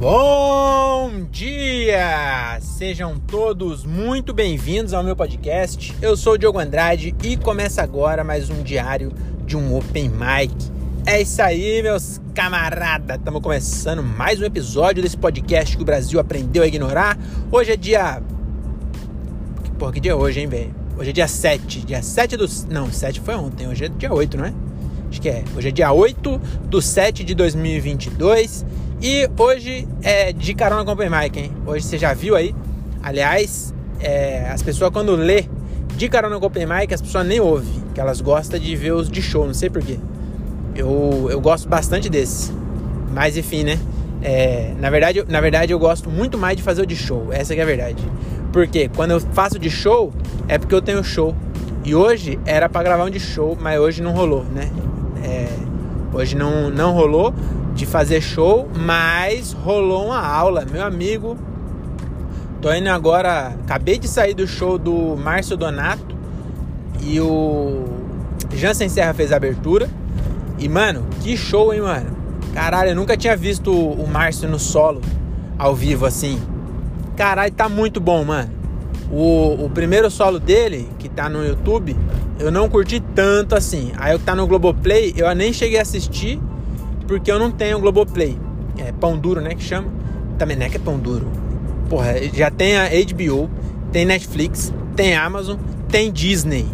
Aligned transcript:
Bom 0.00 1.26
dia! 1.30 2.58
Sejam 2.62 3.18
todos 3.18 3.84
muito 3.84 4.32
bem-vindos 4.32 4.94
ao 4.94 5.04
meu 5.04 5.14
podcast. 5.14 5.94
Eu 6.00 6.16
sou 6.16 6.32
o 6.32 6.38
Diogo 6.38 6.58
Andrade 6.58 7.14
e 7.22 7.36
começa 7.36 7.82
agora 7.82 8.24
mais 8.24 8.48
um 8.48 8.62
diário 8.62 9.12
de 9.44 9.58
um 9.58 9.76
Open 9.76 10.08
Mic. 10.08 10.54
É 11.04 11.20
isso 11.20 11.42
aí, 11.42 11.82
meus 11.82 12.18
camaradas! 12.34 13.18
Estamos 13.18 13.42
começando 13.42 14.02
mais 14.02 14.40
um 14.40 14.44
episódio 14.44 15.02
desse 15.02 15.18
podcast 15.18 15.76
que 15.76 15.82
o 15.82 15.86
Brasil 15.86 16.18
aprendeu 16.18 16.62
a 16.62 16.66
ignorar. 16.66 17.18
Hoje 17.52 17.72
é 17.72 17.76
dia. 17.76 18.22
Porra, 19.78 19.92
que 19.92 20.00
dia 20.00 20.12
é 20.12 20.14
hoje, 20.14 20.40
hein, 20.40 20.46
velho? 20.46 20.74
Hoje 20.98 21.10
é 21.10 21.12
dia 21.12 21.28
7. 21.28 21.80
Dia 21.80 22.02
7 22.02 22.38
do. 22.38 22.46
Não, 22.70 22.90
7 22.90 23.20
foi 23.20 23.34
ontem. 23.34 23.68
Hoje 23.68 23.84
é 23.84 23.88
dia 23.90 24.10
8, 24.10 24.38
não 24.38 24.46
é? 24.46 24.54
Acho 25.10 25.20
que 25.20 25.28
é. 25.28 25.44
Hoje 25.54 25.68
é 25.68 25.70
dia 25.70 25.92
8 25.92 26.40
do 26.70 26.80
7 26.80 27.22
de 27.22 27.34
2022. 27.34 28.64
E 29.02 29.30
hoje 29.38 29.88
é 30.02 30.30
de 30.30 30.52
carona 30.52 30.84
com 30.84 30.90
o 30.90 30.92
Open 30.92 31.08
Mic, 31.08 31.38
hein? 31.38 31.50
Hoje 31.66 31.86
você 31.86 31.96
já 31.96 32.12
viu 32.12 32.36
aí. 32.36 32.54
Aliás, 33.02 33.72
é, 33.98 34.50
as 34.50 34.62
pessoas 34.62 34.90
quando 34.90 35.16
lê 35.16 35.46
de 35.96 36.06
carona 36.06 36.38
com 36.38 36.44
o 36.44 36.48
Open 36.48 36.66
Mic, 36.66 36.92
as 36.92 37.00
pessoas 37.00 37.26
nem 37.26 37.40
ouvem. 37.40 37.82
Que 37.94 38.00
elas 38.00 38.20
gostam 38.20 38.60
de 38.60 38.76
ver 38.76 38.92
os 38.92 39.08
de 39.08 39.22
show, 39.22 39.46
não 39.46 39.54
sei 39.54 39.70
porquê. 39.70 39.98
Eu, 40.76 41.28
eu 41.30 41.40
gosto 41.40 41.66
bastante 41.66 42.10
desses. 42.10 42.52
Mas 43.10 43.38
enfim, 43.38 43.64
né? 43.64 43.78
É, 44.22 44.74
na, 44.78 44.90
verdade, 44.90 45.24
na 45.26 45.40
verdade, 45.40 45.72
eu 45.72 45.78
gosto 45.78 46.10
muito 46.10 46.36
mais 46.36 46.58
de 46.58 46.62
fazer 46.62 46.82
o 46.82 46.86
de 46.86 46.94
show. 46.94 47.28
Essa 47.30 47.54
é 47.54 47.62
a 47.62 47.64
verdade. 47.64 48.04
Porque 48.52 48.90
quando 48.94 49.12
eu 49.12 49.20
faço 49.20 49.58
de 49.58 49.70
show, 49.70 50.12
é 50.46 50.58
porque 50.58 50.74
eu 50.74 50.82
tenho 50.82 51.02
show. 51.02 51.34
E 51.86 51.94
hoje 51.94 52.38
era 52.44 52.68
para 52.68 52.82
gravar 52.82 53.04
um 53.04 53.10
de 53.10 53.18
show, 53.18 53.56
mas 53.58 53.80
hoje 53.80 54.02
não 54.02 54.12
rolou, 54.12 54.44
né? 54.44 54.70
É, 55.24 55.48
hoje 56.12 56.36
não, 56.36 56.68
não 56.68 56.92
rolou 56.92 57.32
de 57.80 57.86
fazer 57.86 58.20
show, 58.20 58.68
mas 58.76 59.52
rolou 59.52 60.04
uma 60.06 60.20
aula, 60.20 60.66
meu 60.70 60.84
amigo. 60.84 61.36
Tô 62.60 62.70
indo 62.74 62.90
agora, 62.90 63.54
acabei 63.64 63.98
de 63.98 64.06
sair 64.06 64.34
do 64.34 64.46
show 64.46 64.76
do 64.76 65.16
Márcio 65.16 65.56
Donato 65.56 66.14
e 67.00 67.18
o 67.18 67.86
Jansen 68.54 68.90
Serra 68.90 69.14
fez 69.14 69.32
a 69.32 69.36
abertura. 69.36 69.88
E 70.58 70.68
mano, 70.68 71.06
que 71.22 71.38
show, 71.38 71.72
hein, 71.72 71.80
mano? 71.80 72.14
Caralho, 72.52 72.90
eu 72.90 72.94
nunca 72.94 73.16
tinha 73.16 73.34
visto 73.34 73.72
o 73.72 74.06
Márcio 74.06 74.46
no 74.46 74.58
solo 74.58 75.00
ao 75.58 75.74
vivo 75.74 76.04
assim. 76.04 76.38
Caralho, 77.16 77.52
tá 77.52 77.66
muito 77.66 77.98
bom, 77.98 78.22
mano. 78.26 78.50
O, 79.10 79.64
o 79.64 79.70
primeiro 79.70 80.10
solo 80.10 80.38
dele, 80.38 80.86
que 80.98 81.08
tá 81.08 81.30
no 81.30 81.42
YouTube, 81.42 81.96
eu 82.38 82.50
não 82.50 82.68
curti 82.68 83.00
tanto 83.14 83.54
assim. 83.54 83.90
Aí 83.96 84.14
o 84.14 84.18
que 84.18 84.24
tá 84.26 84.34
no 84.34 84.46
Globoplay, 84.46 85.14
eu 85.16 85.34
nem 85.34 85.50
cheguei 85.50 85.78
a 85.78 85.82
assistir 85.82 86.38
porque 87.10 87.32
eu 87.32 87.40
não 87.40 87.50
tenho 87.50 87.80
Globoplay. 87.80 88.38
É 88.78 88.92
pão 88.92 89.18
duro, 89.18 89.40
né? 89.40 89.56
Que 89.56 89.64
chama. 89.64 89.88
Também 90.38 90.56
não 90.56 90.66
é 90.66 90.68
que 90.68 90.76
é 90.76 90.80
pão 90.80 90.96
duro. 90.96 91.26
Porra, 91.88 92.14
já 92.32 92.52
tem 92.52 92.76
a 92.76 92.84
HBO, 92.84 93.50
tem 93.90 94.04
Netflix, 94.04 94.72
tem 94.94 95.16
Amazon, 95.16 95.58
tem 95.88 96.12
Disney. 96.12 96.68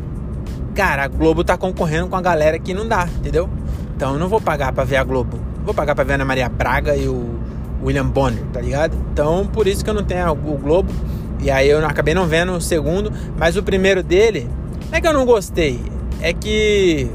Cara, 0.75 1.05
a 1.05 1.09
Globo 1.09 1.42
tá 1.42 1.57
concorrendo 1.57 2.09
com 2.09 2.17
a 2.17 2.20
galera 2.20 2.59
que 2.59 2.75
não 2.75 2.87
dá, 2.87 3.09
entendeu? 3.17 3.48
Então 3.97 4.12
eu 4.12 4.19
não 4.19 4.29
vou 4.29 4.39
pagar 4.39 4.75
pra 4.75 4.84
ver 4.84 4.97
a 4.97 5.05
Globo. 5.05 5.41
Vou 5.64 5.73
pagar 5.73 5.95
pra 5.95 6.05
ver 6.05 6.12
a 6.12 6.14
Ana 6.17 6.27
Maria 6.27 6.51
Braga 6.51 6.95
e 6.95 7.09
o 7.09 7.41
William 7.83 8.07
Bonner, 8.07 8.45
tá 8.53 8.61
ligado? 8.61 8.95
Então 9.11 9.47
por 9.47 9.67
isso 9.67 9.83
que 9.83 9.89
eu 9.89 9.95
não 9.95 10.05
tenho 10.05 10.31
o 10.31 10.59
Globo. 10.59 10.92
E 11.41 11.51
aí 11.51 11.67
eu 11.70 11.84
acabei 11.87 12.12
não 12.12 12.27
vendo 12.27 12.53
o 12.53 12.61
segundo. 12.61 13.11
Mas 13.39 13.57
o 13.57 13.62
primeiro 13.62 14.03
dele, 14.03 14.51
não 14.91 14.98
é 14.98 15.01
que 15.01 15.09
eu 15.09 15.14
não 15.14 15.25
gostei. 15.25 15.81
É 16.20 16.34
que, 16.34 17.11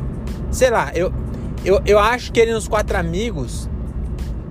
sei 0.49 0.71
lá, 0.71 0.89
eu, 0.95 1.13
eu, 1.63 1.81
eu 1.85 1.99
acho 1.99 2.31
que 2.31 2.39
ele 2.39 2.53
nos 2.53 2.67
Quatro 2.67 2.97
Amigos, 2.97 3.69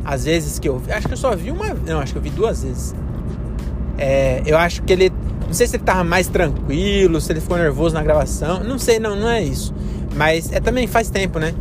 às 0.04 0.24
vezes 0.24 0.58
que 0.58 0.68
eu 0.68 0.80
acho 0.90 1.06
que 1.06 1.14
eu 1.14 1.18
só 1.18 1.34
vi 1.34 1.50
uma, 1.50 1.74
não, 1.74 2.00
acho 2.00 2.12
que 2.12 2.18
eu 2.18 2.22
vi 2.22 2.30
duas 2.30 2.62
vezes. 2.62 2.94
É, 3.98 4.42
eu 4.46 4.56
acho 4.56 4.82
que 4.82 4.92
ele, 4.92 5.12
não 5.46 5.52
sei 5.52 5.66
se 5.66 5.76
ele 5.76 5.84
tava 5.84 6.04
mais 6.04 6.28
tranquilo, 6.28 7.20
se 7.20 7.32
ele 7.32 7.40
ficou 7.40 7.56
nervoso 7.56 7.94
na 7.94 8.02
gravação, 8.02 8.64
não 8.64 8.78
sei, 8.78 8.98
não, 8.98 9.14
não 9.16 9.28
é 9.28 9.42
isso. 9.42 9.74
Mas 10.16 10.52
é 10.52 10.60
também 10.60 10.86
faz 10.86 11.10
tempo, 11.10 11.38
né? 11.38 11.54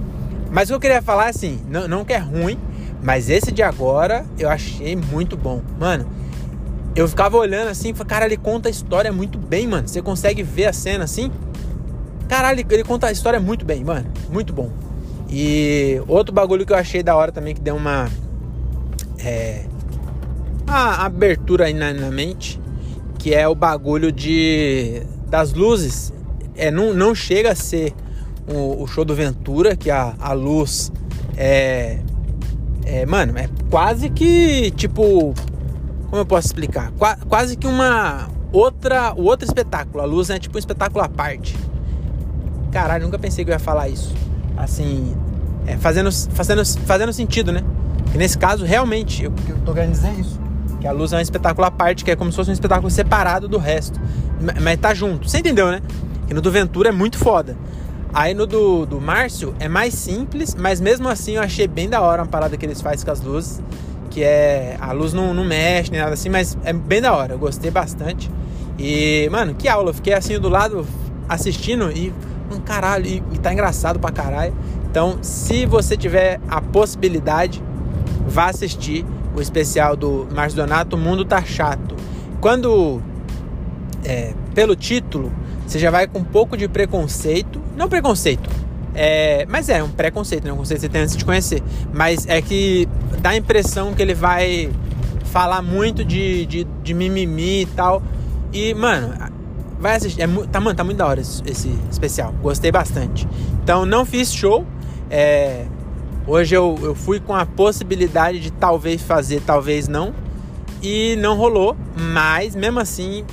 Mas 0.52 0.66
o 0.66 0.68
que 0.68 0.76
eu 0.76 0.80
queria 0.80 1.02
falar 1.02 1.30
assim, 1.30 1.60
não, 1.68 1.88
não 1.88 2.06
que 2.06 2.14
é 2.14 2.18
ruim, 2.18 2.58
mas 3.04 3.30
esse 3.30 3.52
de 3.52 3.62
agora 3.62 4.26
eu 4.38 4.50
achei 4.50 4.96
muito 4.96 5.36
bom. 5.36 5.62
Mano, 5.80 6.06
eu 6.96 7.08
ficava 7.08 7.38
olhando 7.38 7.70
assim, 7.70 7.94
cara, 7.94 8.26
ele 8.26 8.38
conta 8.38 8.68
a 8.68 8.72
história 8.72 9.12
muito 9.12 9.38
bem, 9.38 9.68
mano. 9.68 9.88
Você 9.88 10.02
consegue 10.02 10.44
ver 10.44 10.66
a 10.66 10.74
cena 10.74 11.04
assim? 11.04 11.32
Caralho, 12.28 12.66
ele 12.70 12.84
conta 12.84 13.08
a 13.08 13.12
história 13.12 13.40
muito 13.40 13.66
bem, 13.66 13.84
mano. 13.84 14.06
Muito 14.30 14.54
bom. 14.54 14.70
E 15.32 16.02
outro 16.08 16.34
bagulho 16.34 16.66
que 16.66 16.74
eu 16.74 16.78
achei 16.78 17.04
da 17.04 17.16
hora 17.16 17.32
também, 17.32 17.54
que 17.54 17.62
deu 17.62 17.76
uma. 17.76 18.10
É, 19.20 19.66
uma 20.68 21.06
abertura 21.06 21.66
aí 21.66 21.74
na, 21.74 21.94
na 21.94 22.10
mente, 22.10 22.60
que 23.18 23.34
é 23.34 23.48
o 23.48 23.54
bagulho 23.54 24.12
de 24.12 25.04
das 25.28 25.54
luzes. 25.54 26.12
É, 26.56 26.72
não, 26.72 26.94
não 26.94 27.14
chega 27.14 27.52
a 27.52 27.56
ser 27.56 27.94
o, 28.52 28.84
o 28.84 28.88
show 28.88 29.06
do 29.06 29.14
Ventura, 29.14 29.76
que 29.76 29.92
a, 29.92 30.16
a 30.20 30.34
luz 30.34 30.92
é, 31.38 32.00
é. 32.86 33.06
Mano, 33.06 33.38
é 33.38 33.48
quase 33.70 34.10
que 34.10 34.72
tipo. 34.72 35.34
Como 36.10 36.24
eu 36.24 36.26
posso 36.26 36.48
explicar? 36.48 36.92
Qua, 36.94 37.18
quase 37.28 37.56
que 37.56 37.68
uma 37.68 38.28
outra, 38.52 39.14
outro 39.16 39.46
espetáculo. 39.46 40.02
A 40.02 40.08
luz 40.08 40.32
é 40.32 40.40
tipo 40.40 40.58
um 40.58 40.60
espetáculo 40.60 41.06
à 41.06 41.08
parte. 41.08 41.56
Caralho, 42.72 43.04
nunca 43.04 43.20
pensei 43.20 43.46
que 43.46 43.52
eu 43.52 43.54
ia 43.54 43.60
falar 43.60 43.90
isso 43.90 44.29
assim, 44.60 45.16
é, 45.66 45.78
fazendo, 45.78 46.12
fazendo, 46.12 46.66
fazendo 46.86 47.14
sentido, 47.14 47.52
né? 47.52 47.64
Que 48.12 48.18
nesse 48.18 48.38
caso, 48.38 48.66
realmente, 48.66 49.24
eu, 49.24 49.34
eu 49.48 49.58
tô 49.66 49.74
querendo 49.74 49.92
dizer 49.92 50.12
isso. 50.20 50.40
Que 50.82 50.88
a 50.88 50.92
luz 50.92 51.12
é 51.14 51.18
um 51.18 51.22
espetáculo 51.22 51.66
à 51.66 51.72
parte, 51.72 52.04
que 52.04 52.12
é 52.12 52.16
como 52.16 52.32
se 52.32 52.36
fosse 52.36 52.50
um 52.50 52.54
espetáculo 52.54 52.90
separado 52.90 53.48
do 53.48 53.58
resto. 53.58 54.00
Mas 54.62 54.78
tá 54.78 54.94
junto. 54.94 55.30
Você 55.30 55.40
entendeu, 55.40 55.72
né? 55.72 55.82
Que 56.28 56.34
no 56.34 56.42
do 56.42 56.52
Ventura 56.52 56.90
é 56.90 56.92
muito 56.92 57.18
foda. 57.18 57.58
Aí 58.14 58.34
no 58.34 58.48
do, 58.48 58.86
do 58.86 59.00
Márcio 59.00 59.54
é 59.60 59.68
mais 59.68 59.94
simples, 59.94 60.56
mas 60.56 60.82
mesmo 60.82 61.08
assim 61.08 61.36
eu 61.36 61.44
achei 61.44 61.68
bem 61.68 61.88
da 61.88 62.02
hora 62.02 62.24
uma 62.24 62.28
parada 62.28 62.58
que 62.58 62.66
eles 62.66 62.82
fazem 62.82 63.06
com 63.06 63.12
as 63.12 63.22
luzes. 63.22 63.62
Que 64.10 64.24
é. 64.24 64.78
A 64.80 64.92
luz 64.92 65.14
não, 65.14 65.34
não 65.34 65.46
mexe 65.46 65.92
nem 65.92 66.00
nada 66.00 66.14
assim, 66.14 66.30
mas 66.30 66.58
é 66.64 66.74
bem 66.74 67.02
da 67.02 67.14
hora. 67.14 67.34
Eu 67.34 67.40
gostei 67.40 67.70
bastante. 67.70 68.32
E, 68.78 69.28
mano, 69.30 69.54
que 69.54 69.68
aula. 69.68 69.90
Eu 69.90 69.94
fiquei 69.94 70.14
assim 70.14 70.40
do 70.40 70.50
lado 70.50 70.88
assistindo 71.28 71.92
e 71.92 72.14
um 72.52 72.60
caralho, 72.60 73.06
e, 73.06 73.24
e 73.34 73.38
tá 73.38 73.52
engraçado 73.54 74.00
pra 74.00 74.12
caralho. 74.12 74.54
Então, 74.90 75.20
se 75.22 75.66
você 75.66 75.96
tiver 75.96 76.40
a 76.48 76.62
possibilidade, 76.62 77.64
vá 78.28 78.50
assistir 78.50 79.06
o 79.36 79.42
especial 79.42 79.96
do 79.96 80.28
Márcio 80.34 80.58
Donato, 80.58 80.96
O 80.96 81.00
Mundo 81.00 81.24
Tá 81.26 81.44
Chato. 81.44 81.96
Quando, 82.42 83.02
é, 84.04 84.34
pelo 84.56 84.76
título, 84.76 85.32
você 85.66 85.78
já 85.78 85.92
vai 85.92 86.08
com 86.08 86.20
um 86.20 86.24
pouco 86.24 86.58
de 86.58 86.68
preconceito, 86.68 87.62
não 87.76 87.88
preconceito, 87.88 88.50
é, 88.96 89.46
mas 89.48 89.70
é 89.70 89.84
um 89.84 89.90
preconceito, 89.90 90.46
né? 90.46 90.52
Um 90.52 90.58
conceito 90.58 90.82
que 90.82 90.88
você 90.88 90.92
tem 90.92 91.02
antes 91.02 91.16
de 91.16 91.24
conhecer. 91.24 91.62
Mas 91.94 92.26
é 92.28 92.42
que 92.42 92.88
dá 93.22 93.30
a 93.30 93.38
impressão 93.38 93.94
que 93.94 94.02
ele 94.02 94.14
vai 94.14 94.70
falar 95.26 95.62
muito 95.62 96.04
de, 96.04 96.46
de, 96.46 96.68
de 96.84 96.94
mimimi 96.94 97.62
e 97.62 97.66
tal. 97.68 98.02
E, 98.52 98.74
mano, 98.74 99.14
Vai 99.80 99.96
assistir. 99.96 100.22
É, 100.22 100.28
tá, 100.52 100.60
mano, 100.60 100.76
tá 100.76 100.84
muito 100.84 100.98
da 100.98 101.08
hora 101.08 101.22
esse, 101.22 101.42
esse, 101.46 101.74
especial. 101.90 102.34
Gostei 102.42 102.72
bastante. 102.72 103.28
Então, 103.64 103.86
não 103.86 104.06
fiz 104.06 104.34
show. 104.34 104.66
É, 105.10 105.66
hoje 106.28 106.56
eu, 106.56 106.78
eu 106.82 106.94
fui 106.94 107.20
com 107.20 107.34
a 107.34 107.46
possibilidade 107.46 108.40
de 108.40 108.52
talvez 108.52 109.02
fazer, 109.02 109.42
talvez 109.46 109.88
não. 109.88 110.14
E 110.82 111.16
não 111.18 111.38
rolou. 111.38 111.78
Mas, 111.96 112.56
mesmo 112.56 112.80
assim, 112.80 113.26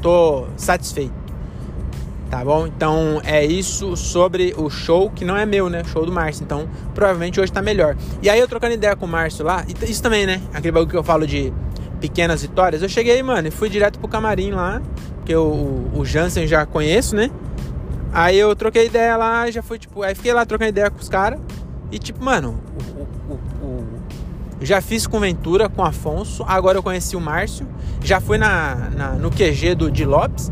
tô 0.00 0.46
satisfeito. 0.56 1.22
Tá 2.32 2.42
bom? 2.42 2.66
Então 2.66 3.20
é 3.24 3.44
isso 3.44 3.94
sobre 3.94 4.54
o 4.56 4.70
show 4.70 5.10
que 5.10 5.22
não 5.22 5.36
é 5.36 5.44
meu, 5.44 5.68
né? 5.68 5.84
Show 5.84 6.06
do 6.06 6.10
Márcio. 6.10 6.42
Então 6.42 6.66
provavelmente 6.94 7.38
hoje 7.38 7.52
tá 7.52 7.60
melhor. 7.60 7.94
E 8.22 8.30
aí 8.30 8.40
eu 8.40 8.48
trocando 8.48 8.72
ideia 8.72 8.96
com 8.96 9.04
o 9.04 9.08
Márcio 9.08 9.44
lá, 9.44 9.66
isso 9.86 10.02
também, 10.02 10.24
né? 10.24 10.40
Aquele 10.50 10.72
bagulho 10.72 10.90
que 10.90 10.96
eu 10.96 11.04
falo 11.04 11.26
de 11.26 11.52
pequenas 12.00 12.40
vitórias. 12.40 12.80
Eu 12.80 12.88
cheguei, 12.88 13.22
mano, 13.22 13.48
e 13.48 13.50
fui 13.50 13.68
direto 13.68 13.98
pro 13.98 14.08
camarim 14.08 14.50
lá 14.50 14.80
que 15.24 15.32
eu, 15.32 15.90
o 15.94 16.04
Jansen 16.04 16.46
já 16.46 16.66
conheço, 16.66 17.14
né? 17.14 17.30
Aí 18.12 18.38
eu 18.38 18.54
troquei 18.54 18.86
ideia 18.86 19.16
lá, 19.16 19.50
já 19.50 19.62
fui 19.62 19.78
tipo, 19.78 20.02
aí 20.02 20.14
fiquei 20.14 20.32
lá 20.32 20.44
trocando 20.44 20.68
ideia 20.68 20.90
com 20.90 21.00
os 21.00 21.08
caras. 21.08 21.40
E 21.90 21.98
tipo, 21.98 22.22
mano, 22.22 22.58
o, 22.96 23.32
o, 23.32 23.34
o, 23.66 23.84
já 24.60 24.80
fiz 24.80 25.06
com 25.06 25.18
Ventura, 25.18 25.68
com 25.68 25.82
Afonso, 25.82 26.44
agora 26.46 26.78
eu 26.78 26.82
conheci 26.82 27.16
o 27.16 27.20
Márcio, 27.20 27.66
já 28.02 28.20
fui 28.20 28.38
na, 28.38 28.90
na, 28.96 29.12
no 29.12 29.30
QG 29.30 29.74
do 29.74 29.90
Di 29.90 30.04
Lopes. 30.04 30.50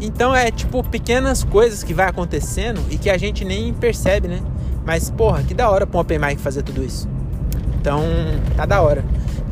Então 0.00 0.34
é 0.34 0.50
tipo 0.50 0.82
pequenas 0.82 1.44
coisas 1.44 1.82
que 1.82 1.94
vai 1.94 2.08
acontecendo 2.08 2.80
e 2.90 2.98
que 2.98 3.08
a 3.08 3.16
gente 3.16 3.44
nem 3.44 3.72
percebe, 3.72 4.28
né? 4.28 4.42
Mas 4.84 5.10
porra, 5.10 5.42
que 5.42 5.54
da 5.54 5.70
hora 5.70 5.86
pra 5.86 5.98
um 5.98 6.00
Open 6.00 6.18
Mic 6.18 6.40
fazer 6.40 6.62
tudo 6.62 6.84
isso. 6.84 7.08
Então, 7.80 8.02
tá 8.56 8.66
da 8.66 8.80
hora. 8.80 9.04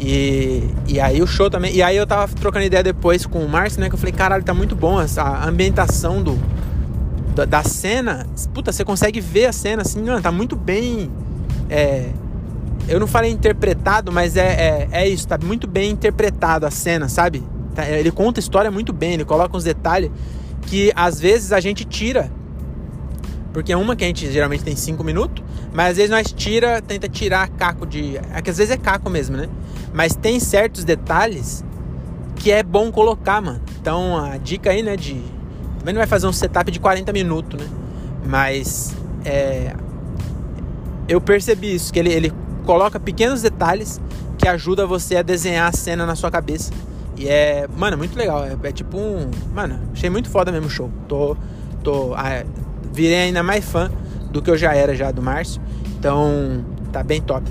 E, 0.04 0.68
e 0.88 1.00
aí 1.00 1.22
o 1.22 1.26
show 1.28 1.48
também. 1.48 1.72
E 1.74 1.80
aí 1.82 1.96
eu 1.96 2.06
tava 2.06 2.26
trocando 2.34 2.64
ideia 2.64 2.82
depois 2.82 3.24
com 3.24 3.38
o 3.38 3.48
Márcio, 3.48 3.80
né? 3.80 3.88
Que 3.88 3.94
eu 3.94 3.98
falei, 3.98 4.12
caralho, 4.12 4.42
tá 4.42 4.52
muito 4.52 4.74
bom 4.74 5.00
essa 5.00 5.46
ambientação 5.46 6.20
do, 6.20 6.36
da, 7.36 7.44
da 7.44 7.62
cena. 7.62 8.26
Puta, 8.52 8.72
você 8.72 8.84
consegue 8.84 9.20
ver 9.20 9.46
a 9.46 9.52
cena 9.52 9.82
assim, 9.82 10.02
mano, 10.02 10.20
tá 10.20 10.32
muito 10.32 10.56
bem. 10.56 11.08
É, 11.70 12.08
Eu 12.88 12.98
não 12.98 13.06
falei 13.06 13.30
interpretado, 13.30 14.10
mas 14.10 14.36
é, 14.36 14.48
é, 14.48 14.88
é 14.90 15.08
isso, 15.08 15.28
tá 15.28 15.38
muito 15.40 15.68
bem 15.68 15.92
interpretado 15.92 16.66
a 16.66 16.70
cena, 16.70 17.08
sabe? 17.08 17.42
Tá, 17.72 17.88
ele 17.88 18.10
conta 18.10 18.40
a 18.40 18.42
história 18.42 18.70
muito 18.70 18.92
bem, 18.92 19.14
ele 19.14 19.24
coloca 19.24 19.56
uns 19.56 19.64
detalhes 19.64 20.10
que 20.66 20.92
às 20.96 21.20
vezes 21.20 21.52
a 21.52 21.60
gente 21.60 21.84
tira. 21.84 22.28
Porque 23.52 23.72
é 23.72 23.76
uma 23.76 23.94
que 23.94 24.02
a 24.02 24.06
gente 24.06 24.30
geralmente 24.32 24.64
tem 24.64 24.74
cinco 24.74 25.04
minutos, 25.04 25.44
mas 25.72 25.90
às 25.90 25.96
vezes 25.96 26.10
nós 26.10 26.32
tira, 26.32 26.82
tenta 26.82 27.08
tirar 27.08 27.48
caco 27.50 27.86
de. 27.86 28.16
É 28.34 28.42
que 28.42 28.50
às 28.50 28.58
vezes 28.58 28.72
é 28.72 28.76
caco 28.76 29.08
mesmo, 29.08 29.36
né? 29.36 29.48
Mas 29.92 30.14
tem 30.14 30.40
certos 30.40 30.84
detalhes 30.84 31.64
que 32.36 32.50
é 32.50 32.62
bom 32.62 32.90
colocar, 32.90 33.40
mano. 33.40 33.60
Então 33.80 34.16
a 34.16 34.36
dica 34.36 34.70
aí, 34.70 34.82
né, 34.82 34.96
de. 34.96 35.20
Também 35.78 35.94
não 35.94 36.00
vai 36.00 36.06
fazer 36.06 36.26
um 36.26 36.32
setup 36.32 36.70
de 36.70 36.80
40 36.80 37.12
minutos, 37.12 37.60
né? 37.60 37.68
Mas 38.24 38.94
é, 39.24 39.74
eu 41.08 41.20
percebi 41.20 41.74
isso, 41.74 41.92
que 41.92 41.98
ele, 41.98 42.12
ele 42.12 42.32
coloca 42.64 42.98
pequenos 42.98 43.42
detalhes 43.42 44.00
que 44.38 44.48
ajuda 44.48 44.86
você 44.86 45.16
a 45.16 45.22
desenhar 45.22 45.68
a 45.68 45.72
cena 45.72 46.06
na 46.06 46.14
sua 46.14 46.30
cabeça. 46.30 46.72
E 47.16 47.28
é, 47.28 47.68
mano, 47.76 47.98
muito 47.98 48.16
legal. 48.16 48.44
É, 48.44 48.56
é 48.62 48.72
tipo 48.72 48.96
um. 48.96 49.30
Mano, 49.54 49.78
achei 49.92 50.10
muito 50.10 50.28
foda 50.28 50.50
mesmo 50.50 50.66
o 50.66 50.70
show. 50.70 50.90
Tô. 51.08 51.36
tô 51.82 52.14
ah, 52.14 52.44
virei 52.92 53.18
ainda 53.18 53.42
mais 53.42 53.64
fã 53.64 53.90
do 54.30 54.42
que 54.42 54.50
eu 54.50 54.56
já 54.56 54.74
era 54.74 54.94
já 54.94 55.10
do 55.10 55.22
Márcio. 55.22 55.60
Então, 55.98 56.64
tá 56.90 57.02
bem 57.02 57.20
top. 57.20 57.44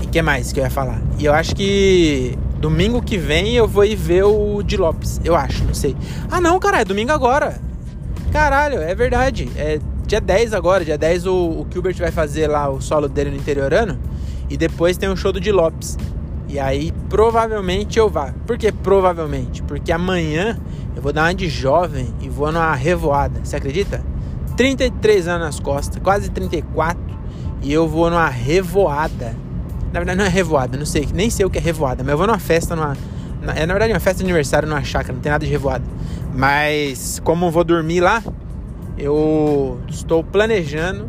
E 0.00 0.06
que 0.06 0.22
mais 0.22 0.52
que 0.52 0.60
eu 0.60 0.64
ia 0.64 0.70
falar? 0.70 1.00
E 1.18 1.24
eu 1.24 1.32
acho 1.32 1.54
que 1.54 2.38
domingo 2.60 3.00
que 3.00 3.16
vem 3.16 3.54
eu 3.54 3.66
vou 3.66 3.84
ir 3.84 3.96
ver 3.96 4.24
o 4.24 4.62
de 4.62 4.76
Lopes. 4.76 5.20
Eu 5.24 5.34
acho, 5.34 5.64
não 5.64 5.74
sei. 5.74 5.96
Ah, 6.30 6.40
não, 6.40 6.58
cara, 6.58 6.80
é 6.80 6.84
domingo 6.84 7.12
agora. 7.12 7.60
Caralho, 8.30 8.78
é 8.80 8.94
verdade. 8.94 9.50
É 9.56 9.80
dia 10.06 10.20
10 10.20 10.52
agora. 10.52 10.84
Dia 10.84 10.98
10 10.98 11.26
o, 11.26 11.34
o 11.34 11.66
Gilbert 11.72 11.96
vai 11.96 12.10
fazer 12.10 12.46
lá 12.46 12.68
o 12.68 12.80
solo 12.80 13.08
dele 13.08 13.30
no 13.30 13.36
interiorano. 13.36 13.98
E 14.48 14.56
depois 14.56 14.96
tem 14.96 15.08
o 15.08 15.16
show 15.16 15.32
do 15.32 15.40
de 15.40 15.50
Lopes. 15.50 15.96
E 16.48 16.58
aí 16.58 16.92
provavelmente 17.08 17.98
eu 17.98 18.08
vá. 18.08 18.34
Por 18.46 18.58
que 18.58 18.72
provavelmente? 18.72 19.62
Porque 19.62 19.92
amanhã 19.92 20.58
eu 20.96 21.00
vou 21.00 21.12
dar 21.12 21.22
uma 21.24 21.34
de 21.34 21.48
jovem 21.48 22.12
e 22.20 22.28
vou 22.28 22.50
numa 22.50 22.74
revoada. 22.74 23.40
Você 23.42 23.56
acredita? 23.56 24.04
33 24.56 25.28
anos 25.28 25.46
nas 25.46 25.60
costas, 25.60 26.02
quase 26.02 26.28
34. 26.28 27.00
E 27.62 27.72
eu 27.72 27.88
vou 27.88 28.10
numa 28.10 28.28
revoada. 28.28 29.34
Na 29.92 30.00
verdade 30.00 30.18
não 30.18 30.24
é 30.24 30.28
revoada, 30.28 30.78
não 30.78 30.86
sei, 30.86 31.08
nem 31.12 31.28
sei 31.30 31.44
o 31.44 31.50
que 31.50 31.58
é 31.58 31.60
revoada, 31.60 32.02
mas 32.04 32.12
eu 32.12 32.18
vou 32.18 32.26
numa 32.26 32.38
festa 32.38 32.76
numa. 32.76 32.96
Na, 33.42 33.54
é 33.54 33.66
na 33.66 33.72
verdade 33.74 33.92
uma 33.92 34.00
festa 34.00 34.18
de 34.18 34.24
aniversário 34.24 34.68
numa 34.68 34.84
chácara, 34.84 35.12
não 35.12 35.20
tem 35.20 35.32
nada 35.32 35.44
de 35.44 35.50
revoada. 35.50 35.84
Mas 36.34 37.20
como 37.24 37.46
eu 37.46 37.50
vou 37.50 37.64
dormir 37.64 38.00
lá, 38.00 38.22
eu 38.96 39.80
estou 39.88 40.22
planejando 40.22 41.08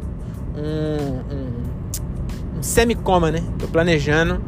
um, 0.55 1.35
um, 1.35 2.57
um 2.57 2.63
semi-coma, 2.63 3.31
né? 3.31 3.43
Tô 3.59 3.67
planejando 3.67 4.41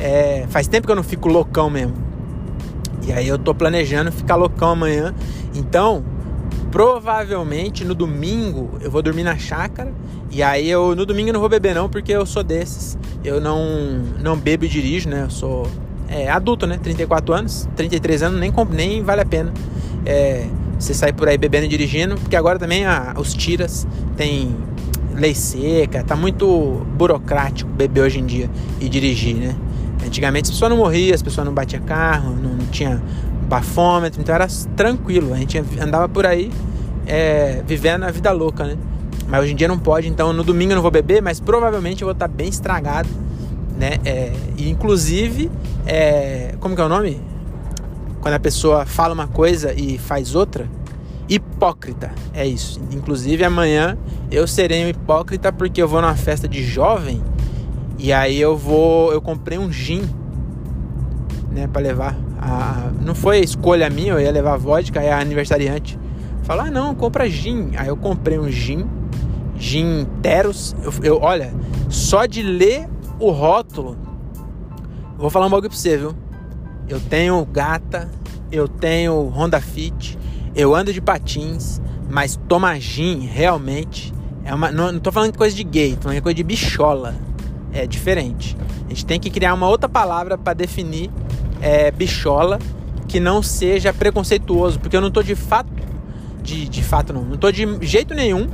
é, 0.00 0.46
faz 0.48 0.66
tempo 0.66 0.86
que 0.86 0.92
eu 0.92 0.96
não 0.96 1.02
fico 1.02 1.28
loucão 1.28 1.68
mesmo. 1.68 1.94
E 3.06 3.12
aí 3.12 3.28
eu 3.28 3.38
tô 3.38 3.54
planejando 3.54 4.10
ficar 4.10 4.36
loucão 4.36 4.70
amanhã. 4.70 5.14
Então, 5.54 6.04
provavelmente 6.70 7.84
no 7.84 7.94
domingo 7.94 8.78
eu 8.80 8.90
vou 8.90 9.02
dormir 9.02 9.24
na 9.24 9.36
chácara. 9.36 9.92
E 10.30 10.42
aí 10.42 10.70
eu 10.70 10.94
no 10.94 11.04
domingo 11.04 11.32
não 11.32 11.40
vou 11.40 11.48
beber 11.48 11.74
não, 11.74 11.88
porque 11.88 12.12
eu 12.12 12.24
sou 12.24 12.42
desses. 12.42 12.96
Eu 13.24 13.40
não 13.40 14.02
não 14.20 14.36
bebo 14.36 14.64
e 14.64 14.68
dirijo, 14.68 15.08
né? 15.08 15.24
Eu 15.24 15.30
sou 15.30 15.66
é, 16.08 16.28
adulto, 16.28 16.66
né? 16.66 16.78
34 16.80 17.34
anos, 17.34 17.68
33 17.76 18.22
anos, 18.22 18.40
nem, 18.40 18.52
nem 18.70 19.02
vale 19.02 19.22
a 19.22 19.26
pena. 19.26 19.52
É, 20.06 20.46
você 20.78 20.94
sair 20.94 21.12
por 21.12 21.28
aí 21.28 21.36
bebendo 21.36 21.66
e 21.66 21.68
dirigindo, 21.68 22.14
porque 22.14 22.36
agora 22.36 22.58
também 22.58 22.86
a, 22.86 23.14
os 23.18 23.34
tiras 23.34 23.86
tem 24.16 24.56
lei 25.14 25.34
seca, 25.34 26.02
tá 26.02 26.16
muito 26.16 26.86
burocrático 26.96 27.70
beber 27.70 28.02
hoje 28.02 28.18
em 28.18 28.26
dia 28.26 28.48
e 28.80 28.88
dirigir, 28.88 29.36
né? 29.36 29.54
Antigamente 30.06 30.44
as 30.44 30.50
pessoas 30.50 30.70
não 30.70 30.78
morriam, 30.78 31.14
as 31.14 31.22
pessoas 31.22 31.44
não 31.44 31.52
batiam 31.52 31.82
carro, 31.82 32.34
não, 32.34 32.54
não 32.54 32.66
tinha 32.66 33.02
bafômetro, 33.48 34.20
então 34.20 34.34
era 34.34 34.46
tranquilo. 34.76 35.34
A 35.34 35.36
gente 35.36 35.58
andava 35.78 36.08
por 36.08 36.24
aí 36.24 36.50
é, 37.06 37.62
vivendo 37.66 38.04
a 38.04 38.10
vida 38.10 38.30
louca, 38.30 38.64
né? 38.64 38.76
Mas 39.30 39.42
hoje 39.42 39.52
em 39.52 39.56
dia 39.56 39.68
não 39.68 39.78
pode, 39.78 40.08
então 40.08 40.32
no 40.32 40.42
domingo 40.42 40.72
eu 40.72 40.76
não 40.76 40.82
vou 40.82 40.90
beber, 40.90 41.22
mas 41.22 41.38
provavelmente 41.38 42.02
eu 42.02 42.06
vou 42.06 42.12
estar 42.12 42.26
bem 42.26 42.48
estragado, 42.48 43.08
né? 43.78 43.98
É, 44.04 44.32
e 44.56 44.68
inclusive, 44.68 45.50
é, 45.86 46.54
como 46.58 46.74
que 46.74 46.80
é 46.80 46.84
o 46.84 46.88
nome? 46.88 47.20
Quando 48.20 48.34
a 48.34 48.40
pessoa 48.40 48.84
fala 48.84 49.14
uma 49.14 49.28
coisa 49.28 49.72
e 49.72 49.96
faz 49.98 50.34
outra, 50.34 50.68
hipócrita, 51.28 52.10
é 52.34 52.44
isso. 52.44 52.80
Inclusive 52.90 53.44
amanhã 53.44 53.96
eu 54.32 54.48
serei 54.48 54.84
um 54.84 54.88
hipócrita 54.88 55.52
porque 55.52 55.80
eu 55.80 55.86
vou 55.86 56.02
numa 56.02 56.16
festa 56.16 56.48
de 56.48 56.62
jovem 56.62 57.22
e 57.96 58.12
aí 58.12 58.40
eu 58.40 58.56
vou, 58.56 59.12
eu 59.12 59.22
comprei 59.22 59.58
um 59.58 59.70
gin, 59.70 60.02
né, 61.52 61.68
para 61.68 61.82
levar. 61.82 62.16
A, 62.40 62.90
não 63.00 63.14
foi 63.14 63.40
escolha 63.40 63.88
minha, 63.88 64.12
eu 64.12 64.20
ia 64.20 64.32
levar 64.32 64.56
vodka, 64.56 64.98
aí 64.98 65.08
a 65.08 65.20
aniversariante 65.20 65.98
falou: 66.42 66.64
"Ah, 66.64 66.70
não, 66.70 66.94
compra 66.94 67.28
gin". 67.28 67.70
Aí 67.76 67.88
eu 67.88 67.96
comprei 67.96 68.38
um 68.38 68.50
gin, 68.50 68.86
gin 69.60 70.06
Teros. 70.22 70.74
Eu, 70.82 70.92
eu 71.02 71.20
olha, 71.20 71.54
só 71.88 72.26
de 72.26 72.42
ler 72.42 72.88
o 73.20 73.30
rótulo, 73.30 73.96
vou 75.16 75.30
falar 75.30 75.46
um 75.46 75.50
bagulho 75.50 75.68
pra 75.68 75.78
você, 75.78 75.96
viu? 75.96 76.16
Eu 76.88 76.98
tenho 76.98 77.44
gata, 77.44 78.10
eu 78.50 78.66
tenho 78.66 79.28
Honda 79.28 79.60
Fit, 79.60 80.18
eu 80.56 80.74
ando 80.74 80.92
de 80.92 81.00
patins, 81.00 81.80
mas 82.08 82.40
tomar 82.48 82.80
gin 82.80 83.20
realmente 83.20 84.12
é 84.42 84.52
uma. 84.52 84.72
Não, 84.72 84.90
não 84.90 84.98
tô 84.98 85.12
falando 85.12 85.30
de 85.30 85.38
coisa 85.38 85.54
de 85.54 85.62
gay, 85.62 85.94
tô 85.94 86.02
falando 86.02 86.16
de 86.16 86.22
coisa 86.22 86.34
de 86.34 86.42
bichola 86.42 87.14
é 87.72 87.86
diferente. 87.86 88.56
A 88.86 88.88
gente 88.88 89.06
tem 89.06 89.20
que 89.20 89.30
criar 89.30 89.54
uma 89.54 89.68
outra 89.68 89.88
palavra 89.88 90.36
para 90.36 90.54
definir 90.54 91.10
é, 91.60 91.90
bichola 91.90 92.58
que 93.06 93.20
não 93.20 93.42
seja 93.42 93.92
preconceituoso, 93.92 94.80
porque 94.80 94.96
eu 94.96 95.00
não 95.00 95.10
tô 95.10 95.22
de 95.22 95.34
fato, 95.34 95.70
de, 96.42 96.68
de 96.68 96.82
fato 96.82 97.12
não, 97.12 97.22
não 97.22 97.36
tô 97.36 97.50
de 97.52 97.66
jeito 97.82 98.14
nenhum 98.14 98.48